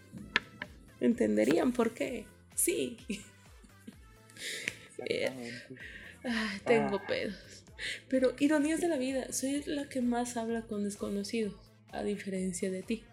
[1.00, 2.26] entenderían por qué.
[2.54, 2.98] Sí.
[4.98, 5.76] Exactamente.
[6.24, 7.06] Ay, tengo Ah.
[7.06, 7.64] pedos.
[8.08, 11.54] Pero ironías de la vida, soy la que más habla con desconocidos,
[11.90, 13.04] a diferencia de ti.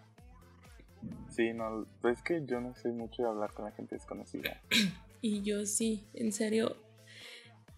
[1.30, 4.62] Sí, no, pues es que yo no soy mucho de hablar con la gente desconocida.
[5.20, 6.76] Y yo sí, en serio.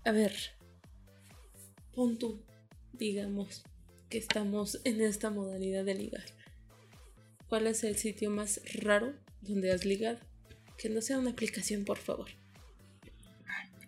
[0.04, 0.34] A ver,
[1.94, 2.42] pon tú,
[2.92, 3.64] digamos,
[4.10, 6.24] que estamos en esta modalidad de ligar.
[7.48, 10.18] ¿Cuál es el sitio más raro donde has ligado?
[10.76, 12.28] Que no sea una aplicación, por favor.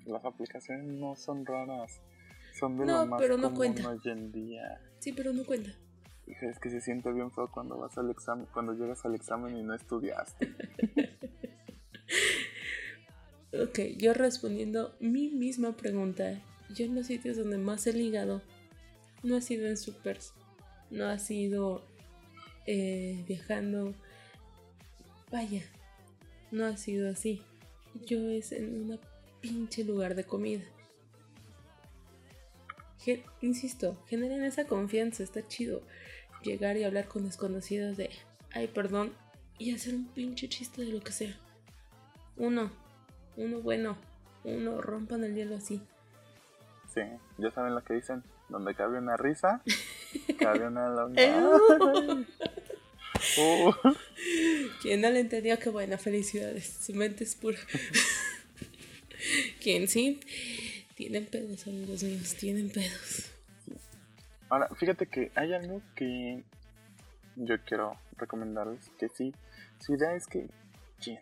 [0.07, 2.01] Las aplicaciones no son raras.
[2.59, 3.89] Son de No, lo más pero no común cuenta.
[3.91, 4.81] hoy en día.
[5.01, 5.71] Sí, pero no cuenta.
[6.27, 9.57] Hija, es que se siente bien feo cuando vas al examen, cuando llegas al examen
[9.57, 10.55] y no estudiaste.
[13.53, 16.39] Ok, yo respondiendo mi misma pregunta.
[16.75, 18.43] Yo en los sitios donde más he ligado,
[19.23, 20.35] no ha sido en supers,
[20.91, 21.83] no ha sido
[22.67, 23.95] eh, viajando.
[25.31, 25.63] Vaya,
[26.51, 27.41] no ha sido así.
[28.07, 28.93] Yo es en un
[29.47, 30.65] pinche lugar de comida.
[33.41, 35.83] Insisto, generen esa confianza, está chido.
[36.43, 38.11] Llegar y hablar con desconocidos de,
[38.53, 39.13] ay, perdón,
[39.59, 41.37] y hacer un pinche chiste de lo que sea.
[42.37, 42.71] Uno,
[43.37, 43.97] uno bueno,
[44.45, 45.81] uno rompan el hielo así.
[46.93, 47.03] Sí,
[47.39, 48.23] ya saben lo que dicen.
[48.49, 49.63] Donde cabe una risa,
[50.39, 51.23] cabe una longa.
[53.39, 53.73] Uh,
[54.83, 56.79] Quien no le entendió, qué buena, felicidades.
[56.85, 57.59] Su mente es pura.
[59.67, 60.21] Quien sí,
[60.95, 63.33] Tienen pedos, amigos míos, tienen pedos.
[64.49, 66.45] Ahora, fíjate que hay algo que
[67.35, 69.35] yo quiero recomendarles, que sí,
[69.81, 70.49] su idea es que,
[71.03, 71.19] ¿quién?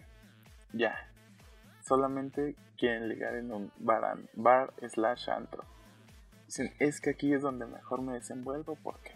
[0.74, 1.10] Ya,
[1.88, 5.64] solamente quieren ligar en un bar, bar slash antro.
[6.44, 9.12] Dicen, es que aquí es donde mejor me desenvuelvo porque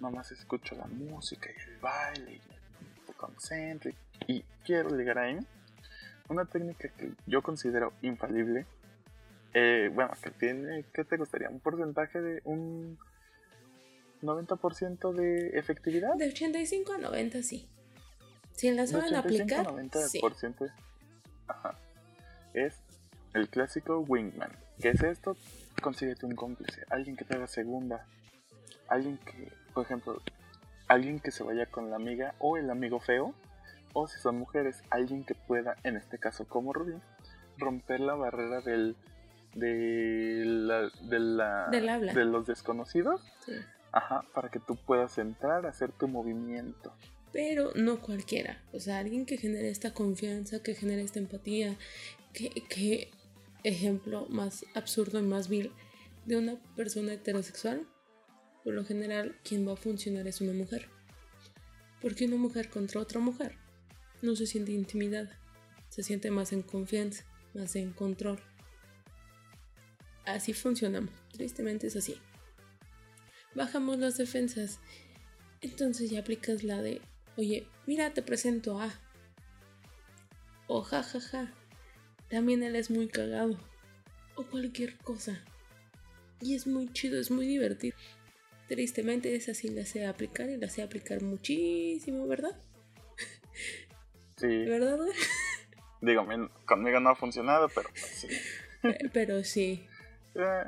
[0.00, 3.90] nomás escucho la música y el baile y me concentro
[4.26, 5.38] y quiero ligar ahí.
[6.28, 8.66] Una técnica que yo considero infalible,
[9.54, 11.48] eh, bueno, que tiene, ¿qué te gustaría?
[11.48, 12.98] ¿Un porcentaje de un
[14.22, 16.14] 90% de efectividad?
[16.16, 17.68] De 85 a 90, sí.
[18.52, 20.72] Si la saben aplicar, 90%,
[21.46, 21.78] Ajá.
[22.54, 22.74] Es
[23.34, 24.50] el clásico wingman.
[24.80, 25.36] ¿Qué es esto?
[25.82, 28.06] Consíguete un cómplice, alguien que te haga segunda,
[28.88, 30.22] alguien que, por ejemplo,
[30.88, 33.34] alguien que se vaya con la amiga o el amigo feo,
[33.98, 36.92] o si son mujeres, alguien que pueda, en este caso como Rubí,
[37.56, 38.94] romper la barrera del
[39.54, 43.22] de la, de, la, de los desconocidos,
[43.90, 46.92] ajá, para que tú puedas entrar a hacer tu movimiento.
[47.32, 51.78] Pero no cualquiera, o sea, alguien que genere esta confianza, que genere esta empatía,
[52.34, 53.10] que, que
[53.64, 55.72] ejemplo más absurdo y más vil
[56.26, 57.86] de una persona heterosexual,
[58.62, 60.90] por lo general quien va a funcionar es una mujer.
[62.02, 63.56] Porque una mujer contra otra mujer
[64.22, 65.38] no se siente intimidada,
[65.88, 68.40] se siente más en confianza, más en control.
[70.24, 72.16] Así funcionamos, tristemente es así.
[73.54, 74.80] Bajamos las defensas,
[75.60, 77.00] entonces ya aplicas la de,
[77.36, 78.92] oye, mira, te presento a...
[80.66, 81.54] O ja, ja, ja,
[82.28, 83.58] también él es muy cagado.
[84.34, 85.42] O cualquier cosa.
[86.40, 87.96] Y es muy chido, es muy divertido.
[88.68, 92.60] Tristemente es así la sé aplicar y la sé aplicar muchísimo, ¿verdad?
[94.36, 94.64] Sí.
[94.64, 94.98] ¿Verdad?
[96.00, 96.26] Digo,
[96.66, 98.28] conmigo no ha funcionado, pero pues sí.
[99.12, 99.86] Pero sí.
[100.34, 100.62] Eh.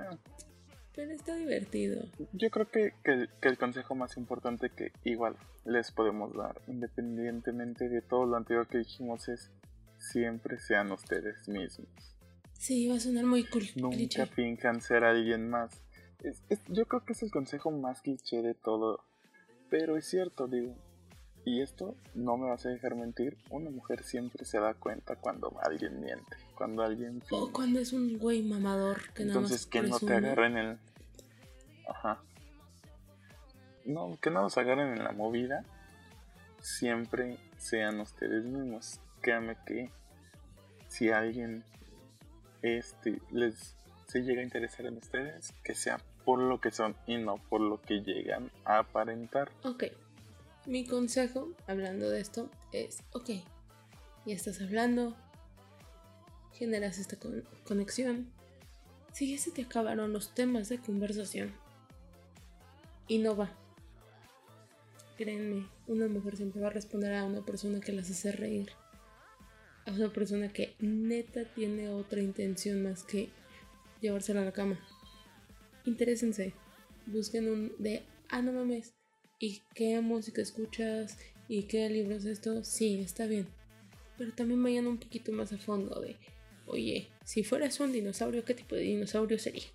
[0.97, 2.03] pero está divertido.
[2.33, 8.03] Yo creo que, que, el consejo más importante que igual les podemos dar, independientemente de
[8.03, 9.53] todo lo anterior que dijimos, es
[9.99, 11.89] siempre sean ustedes mismos.
[12.55, 13.69] Sí, va a sonar muy cool.
[13.77, 15.81] Nunca finjan ser alguien más.
[16.69, 19.05] yo creo que es el consejo más cliché de todo.
[19.71, 20.75] Pero es cierto, digo.
[21.49, 23.38] Y esto no me vas a dejar mentir.
[23.49, 26.36] Una mujer siempre se da cuenta cuando alguien miente.
[26.55, 27.22] Cuando alguien.
[27.30, 30.78] O cuando es un güey mamador que Entonces, que no te agarren el.
[31.88, 32.20] Ajá.
[33.86, 35.64] No, que no los agarren en la movida.
[36.61, 39.01] Siempre sean ustedes mismos.
[39.22, 39.90] Créame que
[40.88, 41.64] si alguien
[42.61, 43.74] este les
[44.07, 47.62] se llega a interesar en ustedes, que sea por lo que son y no por
[47.62, 49.51] lo que llegan a aparentar.
[49.62, 49.84] Ok.
[50.69, 53.31] Mi consejo, hablando de esto, es, ok,
[54.27, 55.16] ya estás hablando,
[56.53, 57.16] generas esta
[57.64, 58.31] conexión.
[59.14, 61.55] Si ya se te acabaron los temas de conversación
[63.07, 63.51] y no va.
[65.16, 68.69] Créanme, una mujer siempre va a responder a una persona que las hace reír
[69.87, 73.31] a una persona que neta tiene otra intención más que
[74.03, 74.79] llevársela a la cama.
[75.87, 76.53] Interésense,
[77.07, 78.97] busquen un de, ah, no mames,
[79.39, 81.18] ¿y qué música escuchas?
[81.49, 82.64] ¿Y qué libros es esto?
[82.64, 83.47] Sí, está bien.
[84.16, 86.16] Pero también vayan un poquito más a fondo de,
[86.66, 89.66] oye, si fueras un dinosaurio, ¿qué tipo de dinosaurio sería?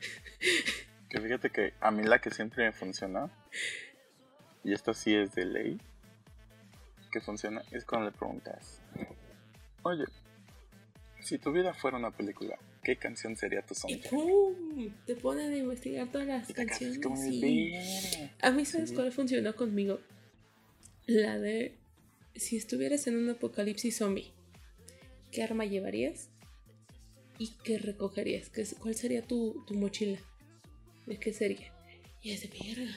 [1.08, 3.30] Que fíjate que a mí la que siempre me funciona,
[4.64, 5.80] y esta sí es de ley,
[7.12, 8.82] que funciona, es cuando le preguntas,
[9.84, 10.04] Oye,
[11.20, 14.12] si tu vida fuera una película, ¿qué canción sería tu soundtrack?
[14.12, 14.92] ¡Pum!
[15.06, 17.00] Te ponen a investigar todas las canciones.
[18.40, 19.98] A mí, ¿sabes cuál funcionó conmigo?
[21.06, 21.74] La de
[22.36, 24.30] si estuvieras en un apocalipsis zombie,
[25.32, 26.28] ¿qué arma llevarías?
[27.38, 28.52] ¿Y qué recogerías?
[28.78, 30.20] ¿Cuál sería tu, mochila?
[31.06, 31.72] ¿De qué sería?
[32.22, 32.96] Y es de verga.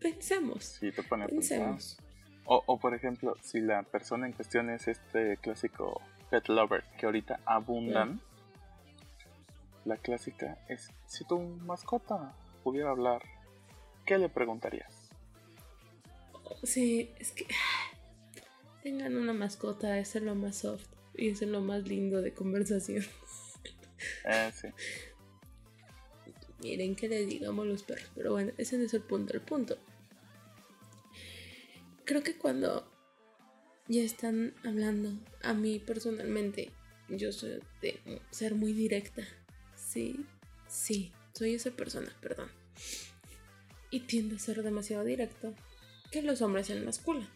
[0.00, 0.64] Pensemos.
[0.80, 1.96] Sí, te pone a Pensemos.
[2.44, 6.00] O, por ejemplo, si la persona en cuestión es este clásico
[6.30, 8.20] pet lover que ahorita abundan,
[9.88, 13.22] la clásica es, si tu mascota pudiera hablar,
[14.06, 15.10] ¿qué le preguntarías?
[16.62, 17.46] Sí, es que
[18.82, 23.04] tengan una mascota, es lo más soft y es lo más lindo de conversación.
[24.24, 24.68] Eh, sí.
[26.62, 29.32] Miren que le digamos los perros, pero bueno, ese no es el punto.
[29.32, 29.78] El punto
[32.08, 32.90] creo que cuando
[33.86, 35.12] ya están hablando,
[35.42, 36.70] a mí personalmente,
[37.10, 39.22] yo soy de ser muy directa.
[40.68, 42.50] Sí, soy esa persona, perdón.
[43.90, 45.54] Y tiende a ser demasiado directo
[46.10, 47.28] que los hombres en la escuela.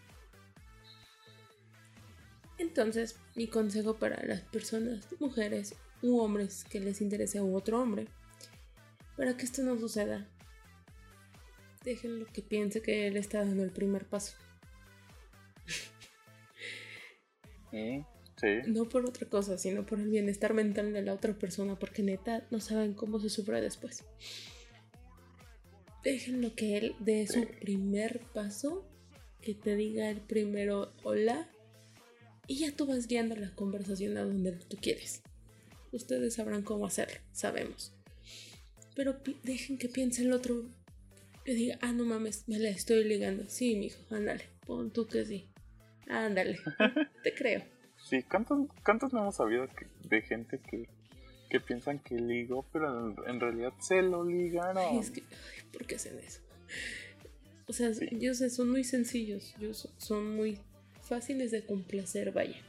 [2.59, 8.07] Entonces, mi consejo para las personas, mujeres u hombres que les interese a otro hombre.
[9.17, 10.29] Para que esto no suceda,
[11.85, 14.37] déjenlo que piense que él está dando el primer paso.
[17.73, 18.03] Mm,
[18.43, 18.70] sí.
[18.70, 22.47] No por otra cosa, sino por el bienestar mental de la otra persona, porque neta
[22.51, 24.05] no saben cómo se sufre después.
[26.05, 28.84] Déjenlo que él dé su primer paso,
[29.40, 31.49] que te diga el primero hola,
[32.49, 35.22] y ya tú vas guiando la conversación a donde tú quieres.
[35.93, 37.95] Ustedes sabrán cómo hacerlo, sabemos.
[38.97, 40.68] Pero dejen que piense el otro,
[41.45, 43.45] que diga, ah, no mames, me la estoy ligando.
[43.49, 45.49] Sí, mijo, ándale, pon tú que sí.
[46.09, 46.59] Ándale,
[47.22, 47.62] te creo.
[48.05, 49.66] Sí, ¿cuántos, cuántos no hemos sabido
[50.05, 50.88] de gente que,
[51.48, 54.98] que piensan que ligó, pero en, realidad se lo ligaron?
[54.98, 55.22] es que,
[55.72, 56.40] ¿por qué hacen eso?
[57.66, 60.59] O sea, yo sé, son muy sencillos, yo, son muy
[61.00, 62.61] fáciles de complacer, vaya.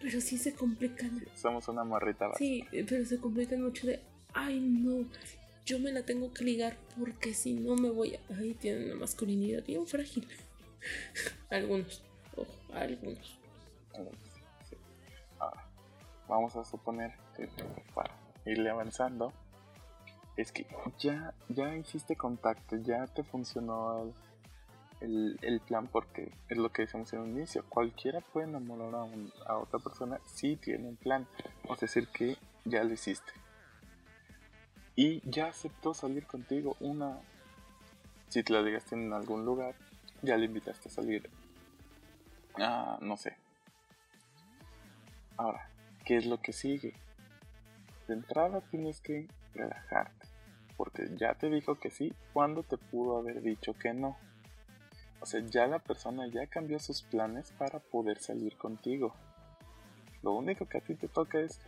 [0.00, 1.24] Pero sí se complican.
[1.36, 2.70] Somos una morrita básica.
[2.70, 4.00] Sí, pero se complican mucho de,
[4.34, 5.06] ay no,
[5.64, 8.20] yo me la tengo que ligar porque si no me voy a...
[8.36, 10.26] Ay, tienen una masculinidad bien frágil.
[11.50, 12.02] algunos,
[12.36, 13.41] ojo, algunos.
[15.38, 15.64] Ahora,
[16.28, 17.48] vamos a suponer que
[17.94, 18.14] para
[18.44, 19.32] irle avanzando,
[20.36, 20.66] es que
[20.98, 24.14] ya, ya hiciste contacto, ya te funcionó el
[25.02, 27.64] el, plan porque es lo que decíamos en un inicio.
[27.68, 29.08] Cualquiera puede enamorar
[29.46, 31.26] a, otra persona si tiene un plan.
[31.68, 33.32] O decir que ya lo hiciste.
[34.94, 36.76] Y ya aceptó salir contigo.
[36.80, 37.18] Una,
[38.28, 39.74] si te la digaste en algún lugar,
[40.22, 41.28] ya le invitaste a salir.
[42.58, 43.36] Ah, no sé.
[45.36, 45.68] Ahora,
[46.04, 46.94] ¿qué es lo que sigue?
[48.08, 50.26] De entrada tienes que relajarte.
[50.76, 54.16] Porque ya te dijo que sí cuando te pudo haber dicho que no.
[55.20, 59.14] O sea, ya la persona ya cambió sus planes para poder salir contigo.
[60.22, 61.60] Lo único que a ti te toca es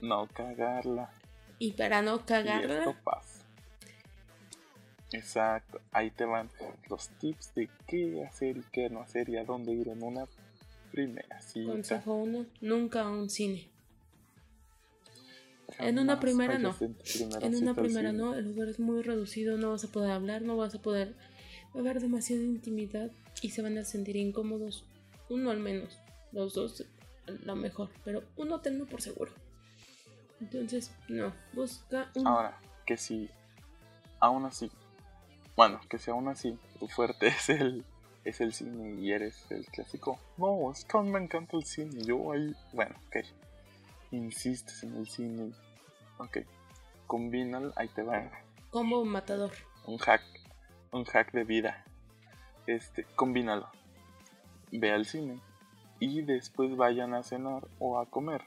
[0.00, 1.10] no cagarla.
[1.58, 2.74] Y para no cagarla.
[2.74, 3.40] Y esto pasa.
[5.12, 6.48] Exacto, ahí te van
[6.88, 10.26] los tips de qué hacer y qué no hacer y a dónde ir en una
[10.90, 11.70] primera cita.
[11.70, 13.68] Consejo uno, nunca a un cine.
[15.78, 16.76] en una primera no.
[17.40, 20.56] En, una primera no, el lugar es muy reducido, no vas a poder hablar, no
[20.56, 21.14] vas a poder
[21.74, 23.10] haber demasiada intimidad
[23.42, 24.84] y se van a sentir incómodos.
[25.28, 25.98] Uno al menos,
[26.32, 26.84] los dos
[27.44, 29.32] lo mejor, pero uno tengo por seguro.
[30.40, 32.26] Entonces, no, busca un...
[32.26, 33.28] Ahora, que si
[34.18, 34.70] aún así,
[35.56, 37.84] bueno, que si aún así tu fuerte es el,
[38.24, 42.32] es el cine y eres el clásico, no, es que me encanta el cine, yo
[42.32, 43.24] ahí, bueno, ok,
[44.10, 45.52] insistes en el cine,
[46.18, 46.38] ok,
[47.06, 48.30] combina, ahí te va.
[48.70, 49.50] Como un matador.
[49.86, 50.22] Un hack
[50.92, 51.84] un hack de vida.
[52.66, 53.68] Este, combínalo.
[54.72, 55.40] Ve al cine
[55.98, 58.42] y después vayan a cenar o a comer,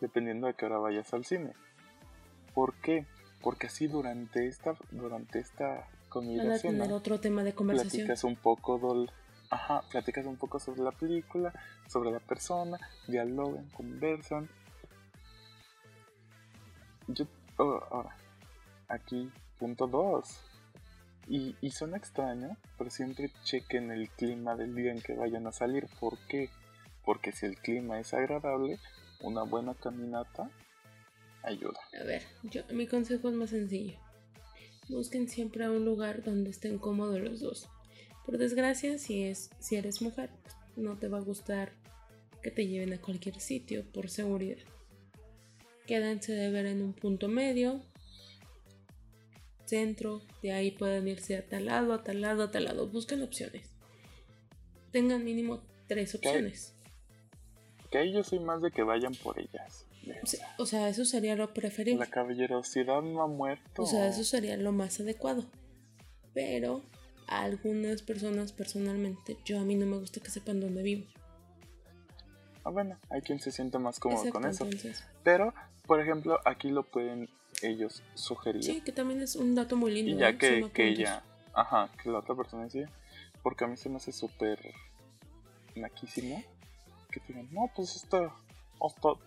[0.00, 1.54] dependiendo de qué hora vayas al cine.
[2.54, 3.06] ¿Por qué?
[3.40, 8.06] Porque así durante esta durante esta comida tener otro tema de conversación.
[8.06, 9.10] Platicas un poco dol,
[9.50, 11.52] ajá, platicas un poco sobre la película,
[11.88, 14.48] sobre la persona, dialogan, conversan.
[17.06, 18.16] Yo oh, ahora
[18.88, 20.40] aquí punto 2
[21.28, 25.52] y, y suena extraño, pero siempre chequen el clima del día en que vayan a
[25.52, 25.86] salir.
[26.00, 26.50] ¿Por qué?
[27.04, 28.78] Porque si el clima es agradable,
[29.20, 30.50] una buena caminata
[31.42, 31.78] ayuda.
[32.00, 33.98] A ver, yo, mi consejo es más sencillo.
[34.88, 37.68] Busquen siempre un lugar donde estén cómodos los dos.
[38.24, 40.30] Por desgracia, si, es, si eres mujer,
[40.76, 41.72] no te va a gustar
[42.42, 44.58] que te lleven a cualquier sitio por seguridad.
[45.86, 47.82] Quédense de ver en un punto medio,
[49.64, 52.88] centro, de ahí pueden irse a tal lado, a tal lado, a tal lado.
[52.88, 53.70] Busquen opciones.
[54.90, 56.74] Tengan mínimo tres opciones.
[57.90, 59.87] Que ahí yo soy más de que vayan por ellas.
[60.58, 62.04] O sea, eso sería lo preferible.
[62.04, 63.82] La caballerosidad no ha muerto.
[63.82, 65.44] O sea, eso sería lo más adecuado.
[66.34, 66.82] Pero
[67.26, 71.06] a algunas personas personalmente, yo a mí no me gusta que sepan dónde vivo.
[72.64, 74.66] Ah, bueno, hay quien se siente más cómodo con eso.
[75.22, 75.54] Pero,
[75.86, 77.28] por ejemplo, aquí lo pueden
[77.62, 78.62] ellos sugerían.
[78.62, 80.12] Sí, que también es un dato muy lindo.
[80.12, 81.22] Y ya que, que ella,
[81.54, 82.88] ajá, que la otra persona decía,
[83.42, 84.58] porque a mí se me hace súper
[85.74, 86.42] naquísimo
[87.10, 88.32] que digan, no, pues esto,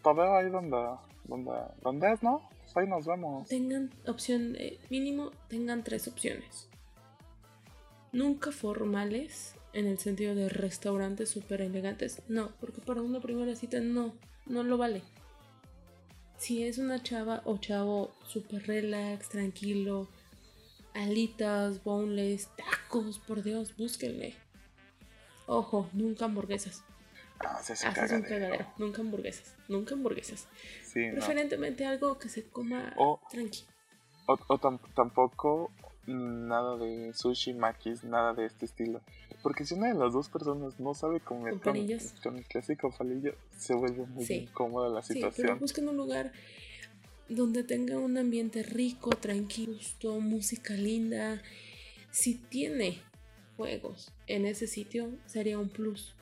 [0.03, 0.77] te veo ahí donde,
[1.25, 2.47] donde, es, ¿no?
[2.63, 3.47] Pues ahí nos vemos.
[3.47, 6.69] Tengan opción, eh, mínimo tengan tres opciones.
[8.11, 13.79] Nunca formales, en el sentido de restaurantes súper elegantes, no, porque para una primera cita
[13.79, 14.13] no,
[14.45, 15.01] no lo vale
[16.41, 20.07] si es una chava o chavo super relax, tranquilo,
[20.95, 24.33] alitas, boneless, tacos, por Dios, búsquenle.
[25.45, 26.83] Ojo, nunca hamburguesas.
[27.45, 28.67] Ah, se hace un cagadero.
[28.77, 29.55] Nunca hamburguesas.
[29.67, 30.47] Nunca hamburguesas.
[30.83, 31.13] Sí, no.
[31.15, 33.63] Preferentemente algo que se coma O- tranqui.
[34.27, 35.71] O, o tam- tampoco
[36.07, 39.01] nada de sushi, makis, nada de este estilo.
[39.43, 41.73] Porque si una de las dos personas no sabe comer Con
[42.23, 44.33] con, el clásico palillo, se vuelve muy Sí.
[44.49, 45.59] incómoda la Sí, pero situación.
[45.59, 46.31] busquen un lugar
[47.29, 51.41] donde tenga un ambiente rico, tranquilo, justo, música linda.
[52.11, 53.01] Si tiene
[53.57, 56.13] juegos en ese sitio, sería un plus.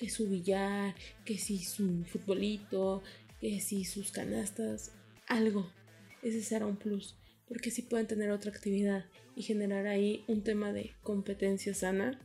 [0.00, 0.94] Que su billar,
[1.24, 3.02] que si su futbolito,
[3.40, 4.90] que si sus canastas,
[5.28, 5.70] algo.
[6.22, 7.14] Ese será un plus.
[7.46, 9.04] Porque si pueden tener otra actividad
[9.36, 12.18] y generar ahí un tema de competencia sana.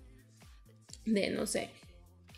[1.06, 1.70] De no sé,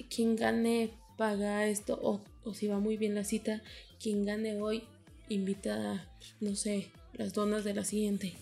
[0.10, 3.62] quien gane paga esto o, o si va muy bien la cita,
[4.02, 4.84] quien gane hoy
[5.30, 6.06] invita,
[6.42, 8.34] no sé, las donas de la siguiente.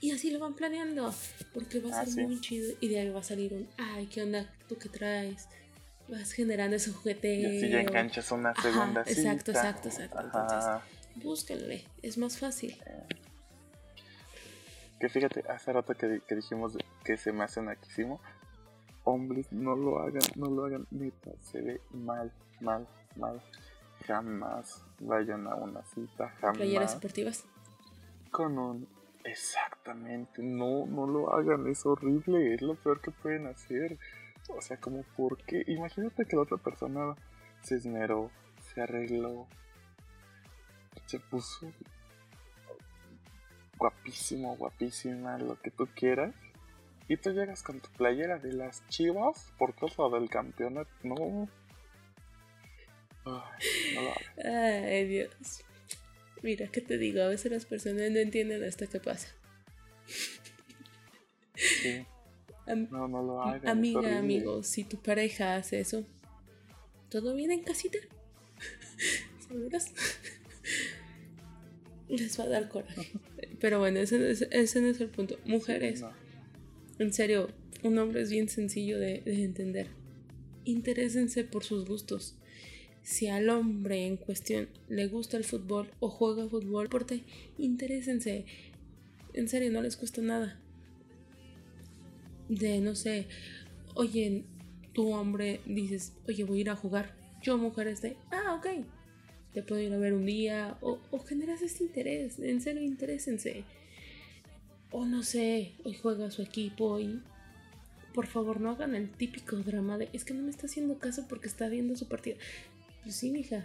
[0.00, 1.14] Y así lo van planeando,
[1.54, 2.20] porque va a Ah, ser sí.
[2.22, 4.52] muy chido y de ahí va a salir un, ay, ¿qué onda?
[4.68, 5.46] ¿Tú qué traes?
[6.12, 7.48] Vas generando ese Y jugueteo.
[7.48, 9.20] así ya enganchas una Ajá, segunda cita.
[9.20, 10.18] exacto, exacto, exacto.
[10.38, 10.82] Ajá.
[11.16, 12.76] Búsquenle, es más fácil.
[15.00, 18.20] Que fíjate, hace rato que, que dijimos que se me hace naquísimo.
[19.04, 22.86] Hombres, no lo hagan, no lo hagan, neta, se ve mal, mal,
[23.16, 23.42] mal.
[24.06, 26.94] Jamás vayan a una cita, Playeras jamás.
[26.94, 27.44] deportivas.
[28.30, 28.88] Con un...
[29.24, 33.98] Exactamente, no, no lo hagan, es horrible, es lo peor que pueden hacer.
[34.48, 35.64] O sea, como, ¿por qué?
[35.66, 37.14] Imagínate que la otra persona
[37.62, 38.30] se esmeró,
[38.74, 39.46] se arregló,
[41.06, 41.72] se puso
[43.76, 46.34] guapísimo, guapísima, lo que tú quieras.
[47.08, 50.90] Y tú llegas con tu playera de las chivas por cosa del campeonato.
[51.02, 51.48] No.
[53.24, 54.12] Ay, no lo.
[54.44, 55.64] Ay, Dios.
[56.42, 57.22] Mira, ¿qué te digo?
[57.22, 59.28] A veces las personas no entienden hasta qué pasa.
[61.54, 62.06] Sí,
[62.66, 63.62] Am- no, no lo hagan.
[63.64, 66.04] es Amiga, amigo, si tu pareja hace eso,
[67.08, 67.98] ¿todo bien en casita?
[69.48, 69.92] ¿Seguras?
[72.08, 73.08] Les va a dar coraje.
[73.60, 75.38] Pero bueno, ese, no es- ese no es el punto.
[75.44, 76.10] Mujeres, No.
[76.98, 77.48] en serio,
[77.82, 79.88] un hombre es bien sencillo de, de entender.
[80.64, 82.36] Interésense por sus gustos.
[83.02, 87.24] Si al hombre en cuestión le gusta el fútbol o juega fútbol, deporte,
[87.58, 88.44] interésense.
[89.34, 90.60] En serio, no les cuesta nada.
[92.58, 93.26] De, no sé,
[93.94, 94.44] oye,
[94.92, 97.14] tu hombre dices, oye, voy a ir a jugar.
[97.42, 98.84] Yo, mujer, es de, ah, ok.
[99.52, 100.76] Te puedo ir a ver un día.
[100.80, 102.38] O, o generas este interés.
[102.38, 103.64] En serio, interésense.
[104.90, 107.22] O no sé, hoy juega su equipo y
[108.12, 111.26] por favor no hagan el típico drama de es que no me está haciendo caso
[111.28, 112.36] porque está viendo su partida.
[113.02, 113.64] Pues sí, mija.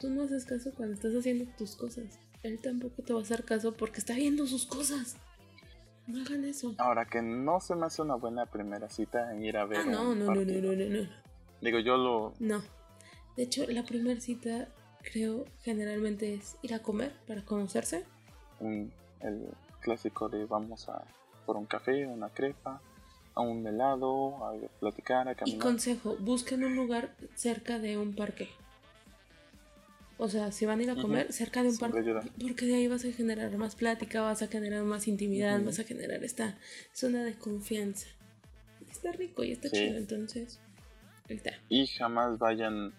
[0.00, 2.18] Tú no haces caso cuando estás haciendo tus cosas.
[2.42, 5.16] Él tampoco te va a hacer caso porque está viendo sus cosas.
[6.06, 6.74] No hagan eso.
[6.78, 9.80] Ahora que no se me hace una buena primera cita en ir a ver.
[9.80, 11.08] Ah, no, un no, no, no, no, no.
[11.60, 12.32] Digo, yo lo.
[12.38, 12.62] No.
[13.36, 14.68] De hecho, la primera cita
[15.12, 18.04] creo generalmente es ir a comer para conocerse.
[18.60, 18.90] un-
[19.20, 19.48] el
[19.80, 21.02] clásico de vamos a
[21.44, 22.80] por un café, una crepa,
[23.34, 25.60] a un helado, a platicar, a Y caminar.
[25.62, 28.48] consejo, busquen un lugar cerca de un parque.
[30.18, 32.02] O sea, si van a ir a comer, cerca de un parque.
[32.40, 35.84] Porque de ahí vas a generar más plática, vas a generar más intimidad, vas a
[35.84, 36.56] generar esta
[36.94, 38.06] zona de confianza.
[38.90, 39.76] Está rico y está Sí.
[39.76, 40.58] chido, entonces.
[41.28, 41.50] Ahí está.
[41.68, 42.94] Y jamás vayan,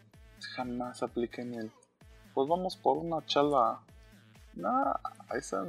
[0.55, 1.71] jamás apliquen el.
[2.35, 3.81] Pues vamos por una chala.
[4.53, 4.93] No,
[5.35, 5.65] esa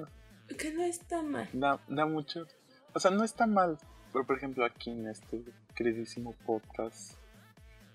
[0.59, 1.49] Que no está mal.
[1.55, 2.47] da, da mucho.
[2.95, 3.79] O sea, no está mal.
[4.13, 5.43] Pero por ejemplo, aquí en este
[5.75, 7.18] queridísimo podcast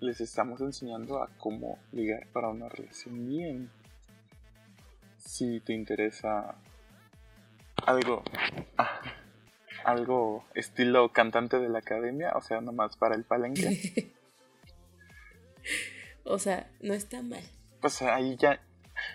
[0.00, 3.70] les estamos enseñando a cómo ligar para una relación bien.
[5.18, 6.56] Si te interesa
[7.86, 8.22] algo,
[8.76, 9.00] ah,
[9.84, 14.12] algo estilo cantante de la academia, o sea, nomás para el palenque,
[16.24, 17.42] o sea, no está mal.
[17.80, 18.60] pues ahí ya,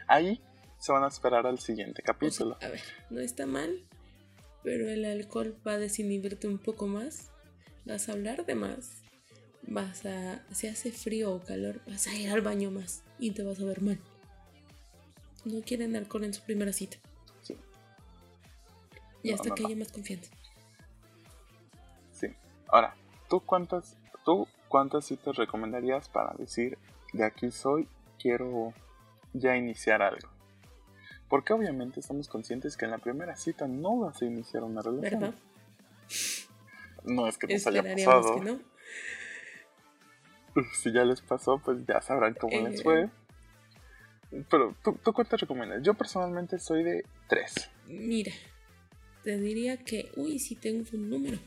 [0.08, 0.42] ahí
[0.78, 2.58] se van a esperar al siguiente O sea, capítulo.
[2.62, 3.84] a ver, no está mal,
[4.64, 7.32] pero el alcohol va a desinhibirte un poco más.
[7.86, 8.99] Vas a hablar de más.
[9.64, 10.42] Vas a.
[10.54, 13.66] Si hace frío o calor, vas a ir al baño más y te vas a
[13.66, 14.00] ver mal.
[15.46, 16.98] No quieren alcohol en su primera cita.
[17.44, 17.56] Sí.
[19.24, 19.68] Y No, hasta no, que no.
[19.68, 20.32] haya más confianza.
[22.14, 22.28] Sí.
[22.68, 22.96] Ahora,
[23.30, 23.96] ¿tú cuántas,
[24.26, 26.78] tú cuántas citas recomendarías para decir
[27.14, 27.88] de aquí soy,
[28.20, 28.74] quiero
[29.34, 30.28] ya iniciar algo?
[31.30, 35.20] Porque obviamente estamos conscientes que en la primera cita no vas a iniciar una relación.
[35.22, 35.36] ¿Verdad?
[37.04, 38.36] No es que nos haya pasado.
[38.36, 38.60] que no.
[40.74, 43.10] Si ya les pasó, pues ya sabrán cómo Eh, les fue.
[44.50, 45.82] Pero, ¿tú, ¿tú cuántas recomiendas?
[45.82, 47.70] Yo personalmente soy de tres.
[47.88, 48.32] Mira,
[49.24, 51.40] te diría que, uy, sí tengo un número.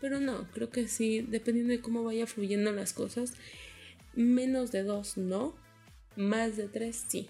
[0.00, 3.32] Pero no, creo que sí, dependiendo de cómo vaya fluyendo las cosas,
[4.14, 5.54] menos de dos no,
[6.16, 7.28] más de tres sí.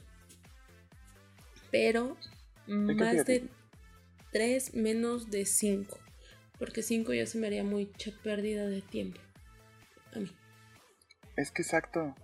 [1.70, 2.16] Pero
[2.66, 3.48] más de
[4.32, 5.98] tres menos de cinco.
[6.58, 9.20] Porque cinco ya se me haría mucha pérdida de tiempo.
[10.14, 10.30] A mí.
[11.36, 12.14] Es que exacto.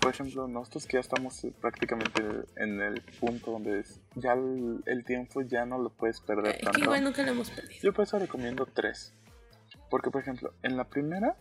[0.00, 2.22] Por ejemplo, nosotros que ya estamos prácticamente
[2.56, 3.82] en el punto donde
[4.14, 6.72] ya el, tiempo ya no lo puedes perder tanto.
[6.72, 7.80] Que igual nunca lo hemos perdido.
[7.82, 9.14] Yo por eso recomiendo tres.
[9.88, 11.36] Porque, por ejemplo, en la primera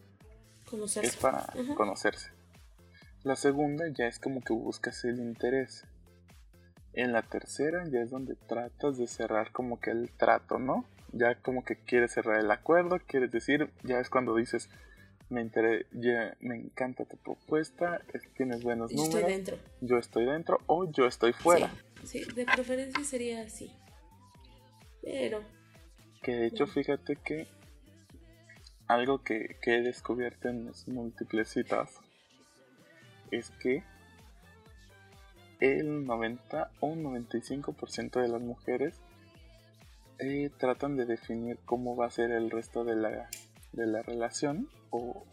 [1.02, 1.46] es para
[1.76, 2.32] conocerse.
[3.24, 5.86] La segunda ya es como que buscas el interés.
[6.94, 10.86] En la tercera ya es donde tratas de cerrar como que el trato, ¿no?
[11.12, 14.70] Ya como que quieres cerrar el acuerdo, quieres decir, ya es cuando dices,
[15.30, 15.50] me,
[15.92, 18.02] ya, me encanta tu propuesta,
[18.36, 19.16] tienes buenos números.
[19.16, 19.58] Estoy dentro.
[19.82, 21.72] Yo estoy dentro o yo estoy fuera.
[22.04, 23.72] Sí, de preferencia sería así.
[25.02, 25.44] Pero...
[26.22, 27.48] Que de hecho fíjate que
[28.88, 32.00] algo que, que he descubierto en mis múltiples citas
[33.32, 33.84] es que
[35.60, 39.00] el 90 o un 95% de las mujeres
[40.18, 43.30] eh, tratan de definir cómo va a ser el resto de la,
[43.74, 45.26] de la relación o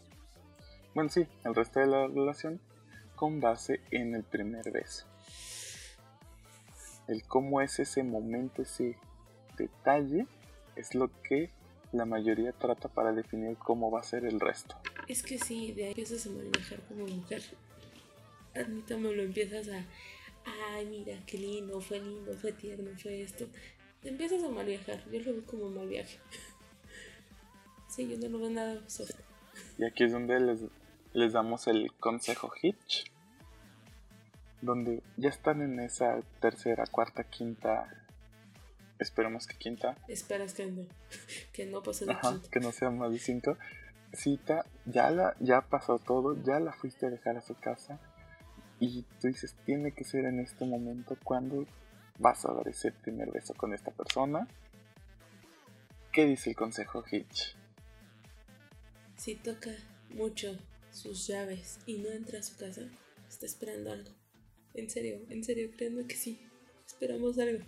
[0.93, 2.59] bueno sí el resto de la relación
[3.15, 5.05] con base en el primer beso
[7.07, 8.97] el cómo es ese momento ese
[9.57, 10.27] detalle
[10.75, 11.49] es lo que
[11.91, 14.77] la mayoría trata para definir cómo va a ser el resto
[15.07, 17.41] es que sí de ahí empiezas a manejar como mujer
[18.53, 19.85] admítame lo empiezas a
[20.73, 23.47] ay, mira, qué lindo, fue lindo, fue tierno, fue esto.
[24.03, 25.03] Empiezas a mal viajar.
[25.11, 26.17] Yo lo veo como mal viaje.
[27.97, 28.79] Sí, yo no lo veo nada.
[29.77, 30.59] Y aquí es donde les,
[31.13, 33.11] les damos el consejo Hitch.
[34.61, 37.87] Donde ya están en esa tercera, cuarta, quinta.
[38.99, 39.97] Esperemos que quinta.
[40.07, 40.85] Esperas que no,
[41.53, 43.57] que no pase de Ajá, Que no sea más de cinco.
[44.13, 47.99] Cita, ya la, ya pasó todo, ya la fuiste a dejar a su casa
[48.79, 51.65] y tú dices, tiene que ser en este momento cuando
[52.19, 54.47] vas a dar ese primer beso con esta persona.
[56.11, 57.55] ¿Qué dice el consejo Hitch?
[59.17, 59.71] Si toca
[60.09, 60.57] mucho
[60.91, 62.81] sus llaves y no entra a su casa,
[63.27, 64.11] está esperando algo.
[64.73, 66.39] En serio, en serio, créanme que sí.
[66.85, 67.63] Esperamos algo.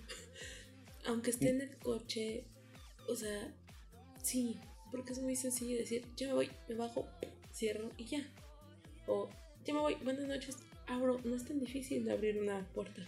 [1.06, 2.46] Aunque esté en el coche,
[3.08, 3.54] o sea,
[4.22, 4.60] sí,
[4.92, 7.08] porque es muy sencillo decir, yo me voy, me bajo,
[7.52, 8.20] cierro y ya.
[9.08, 9.30] O,
[9.66, 13.02] yo me voy, buenas noches, abro, no es tan difícil de abrir una puerta.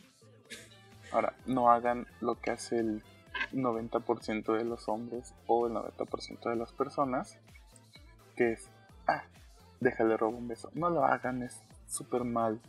[1.12, 3.04] Ahora, no hagan lo que hace el
[3.54, 7.38] 90% de los hombres o el 90% de las personas,
[8.42, 8.70] que es,
[9.08, 9.24] ah,
[9.80, 10.72] déjale robo un beso.
[10.74, 12.60] No lo hagan, es súper mal.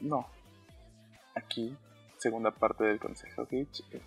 [0.00, 0.26] No.
[1.36, 1.76] Aquí,
[2.16, 4.02] segunda parte del consejo Hitch es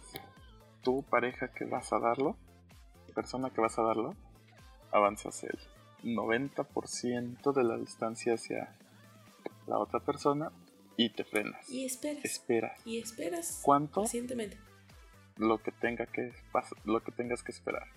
[0.82, 2.36] tu pareja que vas a darlo,
[3.16, 4.14] persona que vas a darlo,
[4.91, 5.58] avanzas el
[6.04, 8.76] 90% de la distancia hacia
[9.68, 10.52] la otra persona
[10.97, 11.70] y te frenas.
[11.70, 12.26] Y esperas.
[12.26, 12.82] Esperas.
[12.86, 13.62] Y esperas.
[13.64, 14.02] ¿Cuánto?
[14.02, 14.58] Pacientemente.
[15.38, 16.34] Lo que, tenga que,
[16.84, 17.88] lo que tengas que esperar.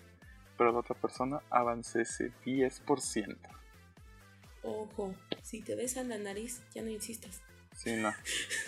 [0.57, 3.37] Pero la otra persona avance ese 10%.
[4.63, 7.41] Ojo, si te besan la nariz, ya no insistas.
[7.75, 8.11] Sí, no.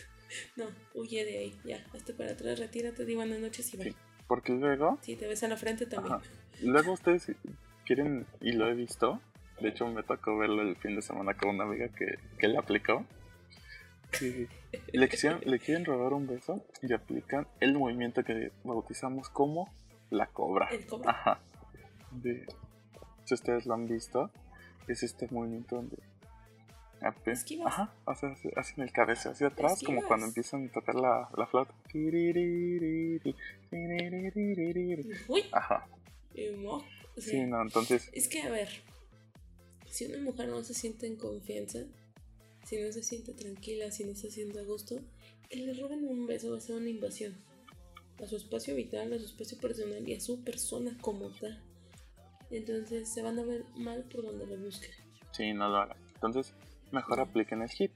[0.56, 1.84] no, huye de ahí, ya.
[1.94, 3.84] Hazte para atrás, retírate, di buenas noches y va.
[3.84, 3.96] Sí,
[4.28, 5.00] porque luego.
[5.02, 6.18] Si te besan la frente también.
[6.62, 7.32] Luego ustedes
[7.86, 9.22] quieren, y lo he visto,
[9.60, 12.58] de hecho, me tocó verlo el fin de semana con una amiga que, que le
[12.58, 13.06] aplicó.
[14.22, 19.74] Y le, quisieron, le quieren robar un beso y aplican el movimiento que bautizamos como
[20.10, 20.68] la cobra.
[20.72, 21.12] El cobra.
[21.12, 21.40] Ajá.
[23.26, 24.32] Si ustedes lo han visto,
[24.88, 25.98] es este movimiento donde
[27.26, 27.68] Esquivas.
[27.68, 31.74] Ajá, hacen el cabeza hacia atrás, como cuando empiezan a tocar la, la flauta.
[35.28, 35.44] Uy.
[35.52, 35.88] Ajá.
[37.18, 38.10] sí, no, entonces.
[38.14, 38.70] Es que, a ver,
[39.88, 41.80] si una mujer no se siente en confianza,
[42.66, 45.00] si no se siente tranquila, si no se siente a gusto,
[45.50, 47.36] que le roben un beso va a ser una invasión
[48.22, 51.64] a su espacio vital, a su espacio personal y a su persona como tal.
[52.50, 54.92] Entonces se van a ver mal por donde lo busquen.
[55.32, 55.98] Sí, no lo hagan.
[56.14, 56.54] Entonces,
[56.92, 57.92] mejor apliquen el hit.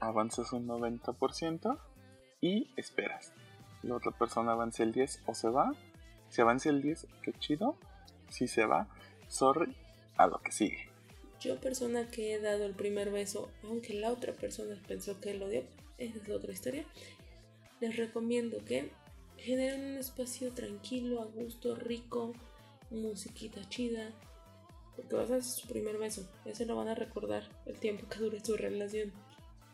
[0.00, 1.78] Avanzas un 90%
[2.40, 3.32] y esperas.
[3.82, 5.72] La otra persona avance el 10 o se va.
[6.28, 7.76] Si avanza el 10, qué chido.
[8.28, 8.88] Si se va,
[9.28, 9.76] sorry,
[10.16, 10.88] a lo que sigue.
[11.40, 15.48] Yo persona que he dado el primer beso, aunque la otra persona pensó que lo
[15.48, 15.64] dio,
[15.98, 16.84] esa es otra historia,
[17.80, 18.92] les recomiendo que
[19.38, 22.32] generen un espacio tranquilo, a gusto, rico,
[22.92, 24.12] musiquita chida,
[24.96, 28.18] porque vas a hacer su primer beso, eso lo van a recordar el tiempo que
[28.18, 29.12] dure su relación,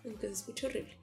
[0.05, 0.97] aunque se escuche horrible.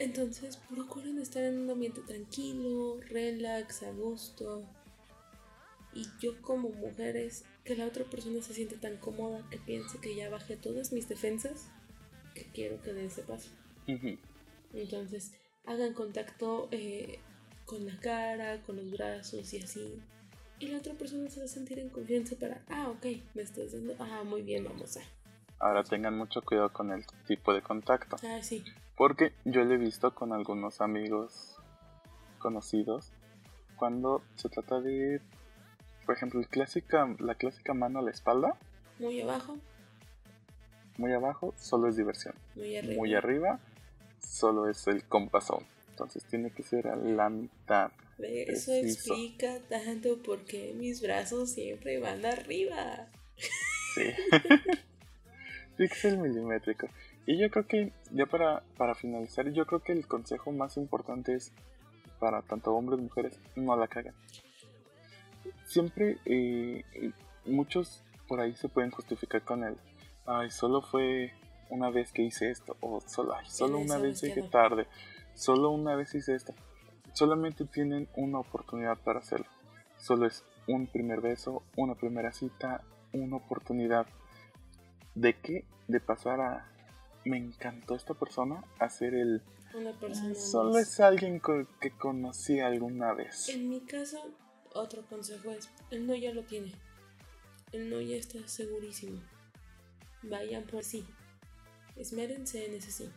[0.00, 4.64] Entonces, procuren estar en un ambiente tranquilo, relax, a gusto.
[5.92, 9.98] Y yo como mujer es que la otra persona se siente tan cómoda que piense
[9.98, 11.66] que ya bajé todas mis defensas
[12.34, 13.50] que quiero que dé ese paso.
[14.72, 15.32] Entonces,
[15.66, 17.18] hagan contacto eh,
[17.66, 20.00] con la cara, con los brazos y así.
[20.60, 23.72] Y la otra persona se va a sentir en confianza para, ah, ok, me estás
[23.72, 25.00] dando, ah, muy bien, vamos a.
[25.58, 28.16] Ahora tengan mucho cuidado con el tipo de contacto.
[28.22, 28.62] Ah, sí.
[28.96, 31.56] Porque yo lo he visto con algunos amigos
[32.38, 33.12] conocidos
[33.76, 35.20] cuando se trata de,
[36.04, 38.56] por ejemplo, el clásica, la clásica mano a la espalda,
[38.98, 39.56] Muy abajo,
[40.98, 42.34] muy abajo, solo es diversión.
[42.54, 42.94] muy arriba.
[42.96, 43.58] Muy arriba,
[44.18, 45.64] solo es el compasón.
[45.90, 47.90] Entonces tiene que ser a la mitad.
[48.24, 49.14] Eso Preciso.
[49.14, 53.08] explica tanto por qué mis brazos siempre van arriba.
[53.94, 54.02] Sí.
[55.76, 56.88] Pixel milimétrico.
[57.26, 61.34] Y yo creo que, ya para, para finalizar, yo creo que el consejo más importante
[61.34, 61.52] es
[62.18, 64.14] para tanto hombres como mujeres, no la cagan.
[65.64, 66.84] Siempre, eh,
[67.46, 69.76] muchos por ahí se pueden justificar con el,
[70.26, 71.32] ay, solo fue
[71.70, 74.86] una vez que hice esto, o solo, ay, solo una vez llegué tarde,
[75.34, 76.54] solo una vez hice esto.
[77.12, 79.46] Solamente tienen una oportunidad para hacerlo.
[79.98, 82.82] Solo es un primer beso, una primera cita,
[83.12, 84.06] una oportunidad.
[85.14, 85.64] ¿De qué?
[85.88, 86.66] De pasar a
[87.24, 89.42] me encantó esta persona a ser el
[89.74, 90.34] Una persona.
[90.34, 90.82] solo más.
[90.82, 91.40] es alguien
[91.80, 93.48] que conocí alguna vez.
[93.50, 94.18] En mi caso,
[94.72, 96.72] otro consejo es, el no ya lo tiene.
[97.72, 99.20] El no ya está segurísimo.
[100.22, 101.04] Vayan por sí.
[101.96, 103.10] Esmérense en ese sí.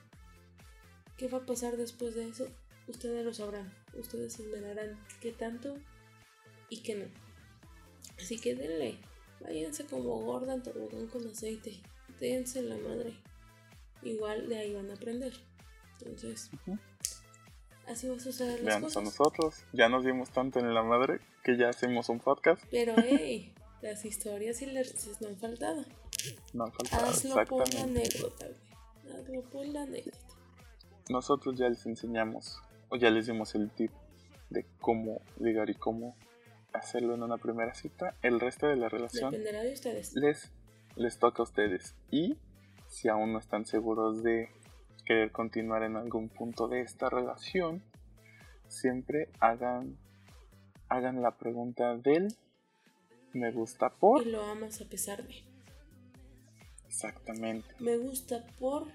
[1.17, 2.47] ¿Qué va a pasar después de eso?
[2.87, 3.71] Ustedes lo sabrán.
[3.97, 5.75] Ustedes esmerarán qué tanto
[6.69, 7.05] y qué no.
[8.17, 8.97] Así que denle.
[9.41, 11.81] Váyanse como gorda en tobogán con aceite.
[12.19, 13.13] Dense la madre.
[14.01, 15.33] Igual de ahí van a aprender.
[15.99, 16.49] Entonces,
[17.87, 19.03] así va a suceder las Veanos a cosas.
[19.03, 22.61] nosotros, ya nos dimos tanto en la madre que ya hacemos un podcast.
[22.71, 25.83] Pero hey, las historias y las risas no han faltado.
[26.53, 28.01] No falta Hazlo por la exactamente.
[28.01, 29.15] anécdota, güey.
[29.19, 30.17] Hazlo por la anécdota.
[31.09, 32.59] Nosotros ya les enseñamos
[32.95, 33.91] ya les dimos el tip
[34.49, 36.15] de cómo ligar y cómo
[36.73, 38.15] hacerlo en una primera cita.
[38.21, 40.15] El resto de la relación Dependerá de ustedes.
[40.15, 40.51] les,
[40.95, 41.95] les toca a ustedes.
[42.11, 42.37] Y
[42.87, 44.49] si aún no están seguros de
[45.05, 47.83] querer continuar en algún punto de esta relación,
[48.67, 49.97] siempre hagan,
[50.89, 52.35] hagan la pregunta del
[53.33, 54.25] me gusta Y por.
[54.27, 55.33] lo amas a pesar de.
[56.87, 57.67] Exactamente.
[57.79, 58.87] Me gusta por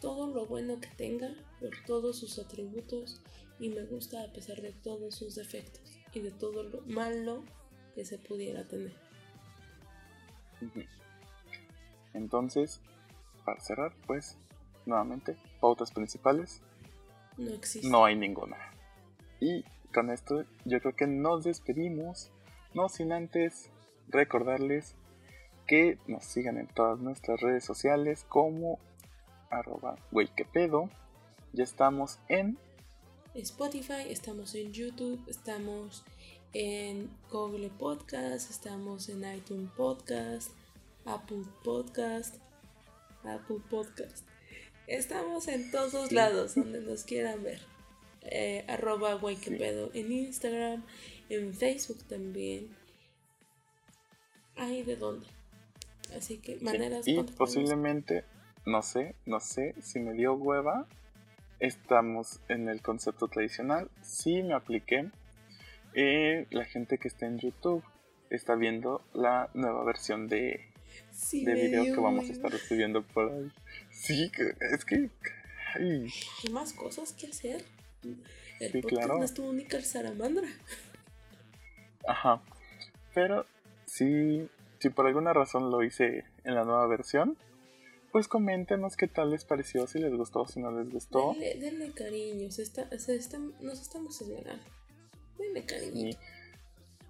[0.00, 3.20] todo lo bueno que tenga, por todos sus atributos.
[3.60, 5.82] Y me gusta a pesar de todos sus defectos.
[6.12, 7.42] Y de todo lo malo
[7.94, 8.94] que se pudiera tener.
[12.14, 12.80] Entonces,
[13.44, 14.36] para cerrar, pues,
[14.86, 16.62] nuevamente, pautas principales,
[17.36, 17.88] No existe.
[17.88, 18.56] no hay ninguna.
[19.40, 22.30] Y con esto yo creo que nos despedimos,
[22.74, 23.70] no sin antes
[24.08, 24.94] recordarles
[25.66, 28.78] que nos sigan en todas nuestras redes sociales como
[29.50, 30.90] arroba güey, pedo.
[31.52, 32.58] Ya estamos en
[33.34, 36.04] Spotify, estamos en YouTube, estamos
[36.52, 40.50] en Google Podcast, estamos en iTunes Podcast,
[41.04, 42.36] Apple Podcast,
[43.24, 44.26] Apple Podcast.
[44.86, 46.14] Estamos en todos Sí.
[46.14, 47.60] lados donde nos quieran ver.
[48.22, 50.84] Eh, arroba que pedo en Instagram,
[51.28, 52.76] en Facebook también.
[54.56, 55.26] Hay de dónde.
[56.16, 57.36] Así que Sí, maneras y contactarnos.
[57.54, 58.24] posiblemente,
[58.68, 60.86] no sé, no sé si me dio hueva.
[61.58, 63.90] Estamos en el concepto tradicional.
[64.02, 65.10] Sí me apliqué.
[65.94, 67.82] Eh, la gente que está en YouTube
[68.30, 70.70] está viendo la nueva versión de,
[71.12, 73.50] Sí, de video que vamos a estar subiendo por ahí.
[73.90, 75.10] Sí, es que.
[75.74, 76.06] ay,
[76.44, 77.64] Hay más cosas que hacer.
[78.60, 79.18] El Sí, claro.
[79.18, 80.46] no es tu única salamandra.
[82.06, 82.42] ajá.
[83.14, 83.46] Pero
[83.86, 84.48] si,
[84.78, 87.36] si por alguna razón lo hice en la nueva versión,
[88.12, 91.32] pues coméntenos qué tal les pareció, si les gustó, si no les gustó.
[91.34, 94.64] Denle, denle cariño, se está, se está- nos estamos esmerando.
[95.38, 96.16] Denle cariño.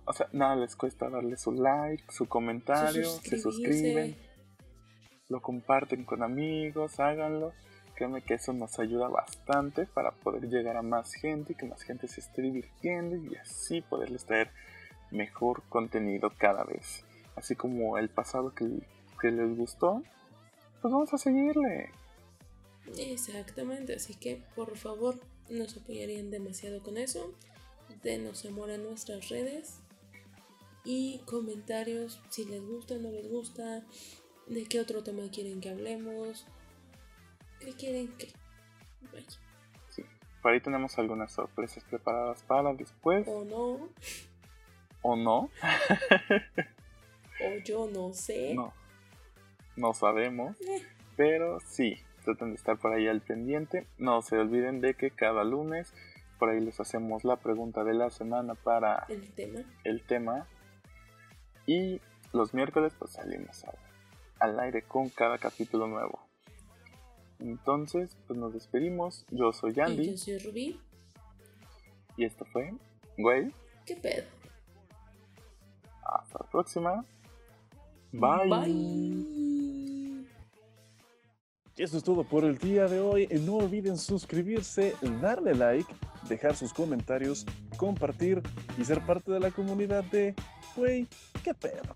[0.05, 4.17] o sea, nada les cuesta darle su like, su comentario, se suscriben,
[5.29, 7.53] lo comparten con amigos, háganlo.
[7.95, 11.83] Créanme que eso nos ayuda bastante para poder llegar a más gente y que más
[11.83, 14.51] gente se esté divirtiendo y así poderles traer
[15.11, 17.05] mejor contenido cada vez.
[17.35, 18.67] Así como el pasado que,
[19.21, 20.03] que les gustó,
[20.81, 21.91] pues vamos a seguirle.
[22.97, 25.21] Exactamente, así que por favor
[25.51, 27.33] nos apoyarían demasiado con eso.
[28.03, 29.81] Denos amor en nuestras redes
[30.85, 33.85] y comentarios si les gusta o no les gusta,
[34.47, 36.47] de qué otro tema quieren que hablemos,
[37.61, 38.29] qué quieren que.
[39.13, 39.27] Vaya,
[40.43, 43.89] Por ahí tenemos algunas sorpresas preparadas para después o no.
[45.03, 45.51] o no.
[47.41, 48.55] o yo no sé.
[48.55, 48.73] No,
[49.79, 50.57] no sabemos.
[51.17, 53.87] Pero sí, traten de estar por ahí al pendiente.
[53.99, 55.93] No se olviden de que cada lunes
[56.39, 59.61] por ahí les hacemos la pregunta de la semana para El tema.
[59.85, 60.47] el tema.
[61.67, 62.01] Y
[62.33, 63.65] los miércoles pues salimos
[64.39, 66.21] al aire con cada capítulo nuevo.
[67.41, 69.25] Entonces, pues nos despedimos.
[69.31, 70.81] Yo soy Y Andy yo soy Rubí.
[72.17, 72.73] y esto fue
[73.17, 73.53] Güey.
[73.85, 74.25] ¿Qué pedo?
[76.05, 77.05] Hasta la próxima.
[78.13, 78.49] Bye.
[78.49, 79.48] Bye.
[81.79, 83.29] Eso es todo por el día de hoy.
[83.45, 85.87] No olviden suscribirse, darle like,
[86.29, 88.43] dejar sus comentarios, compartir
[88.77, 90.35] y ser parte de la comunidad de
[90.75, 91.07] Güey,
[91.45, 91.95] qué pedo.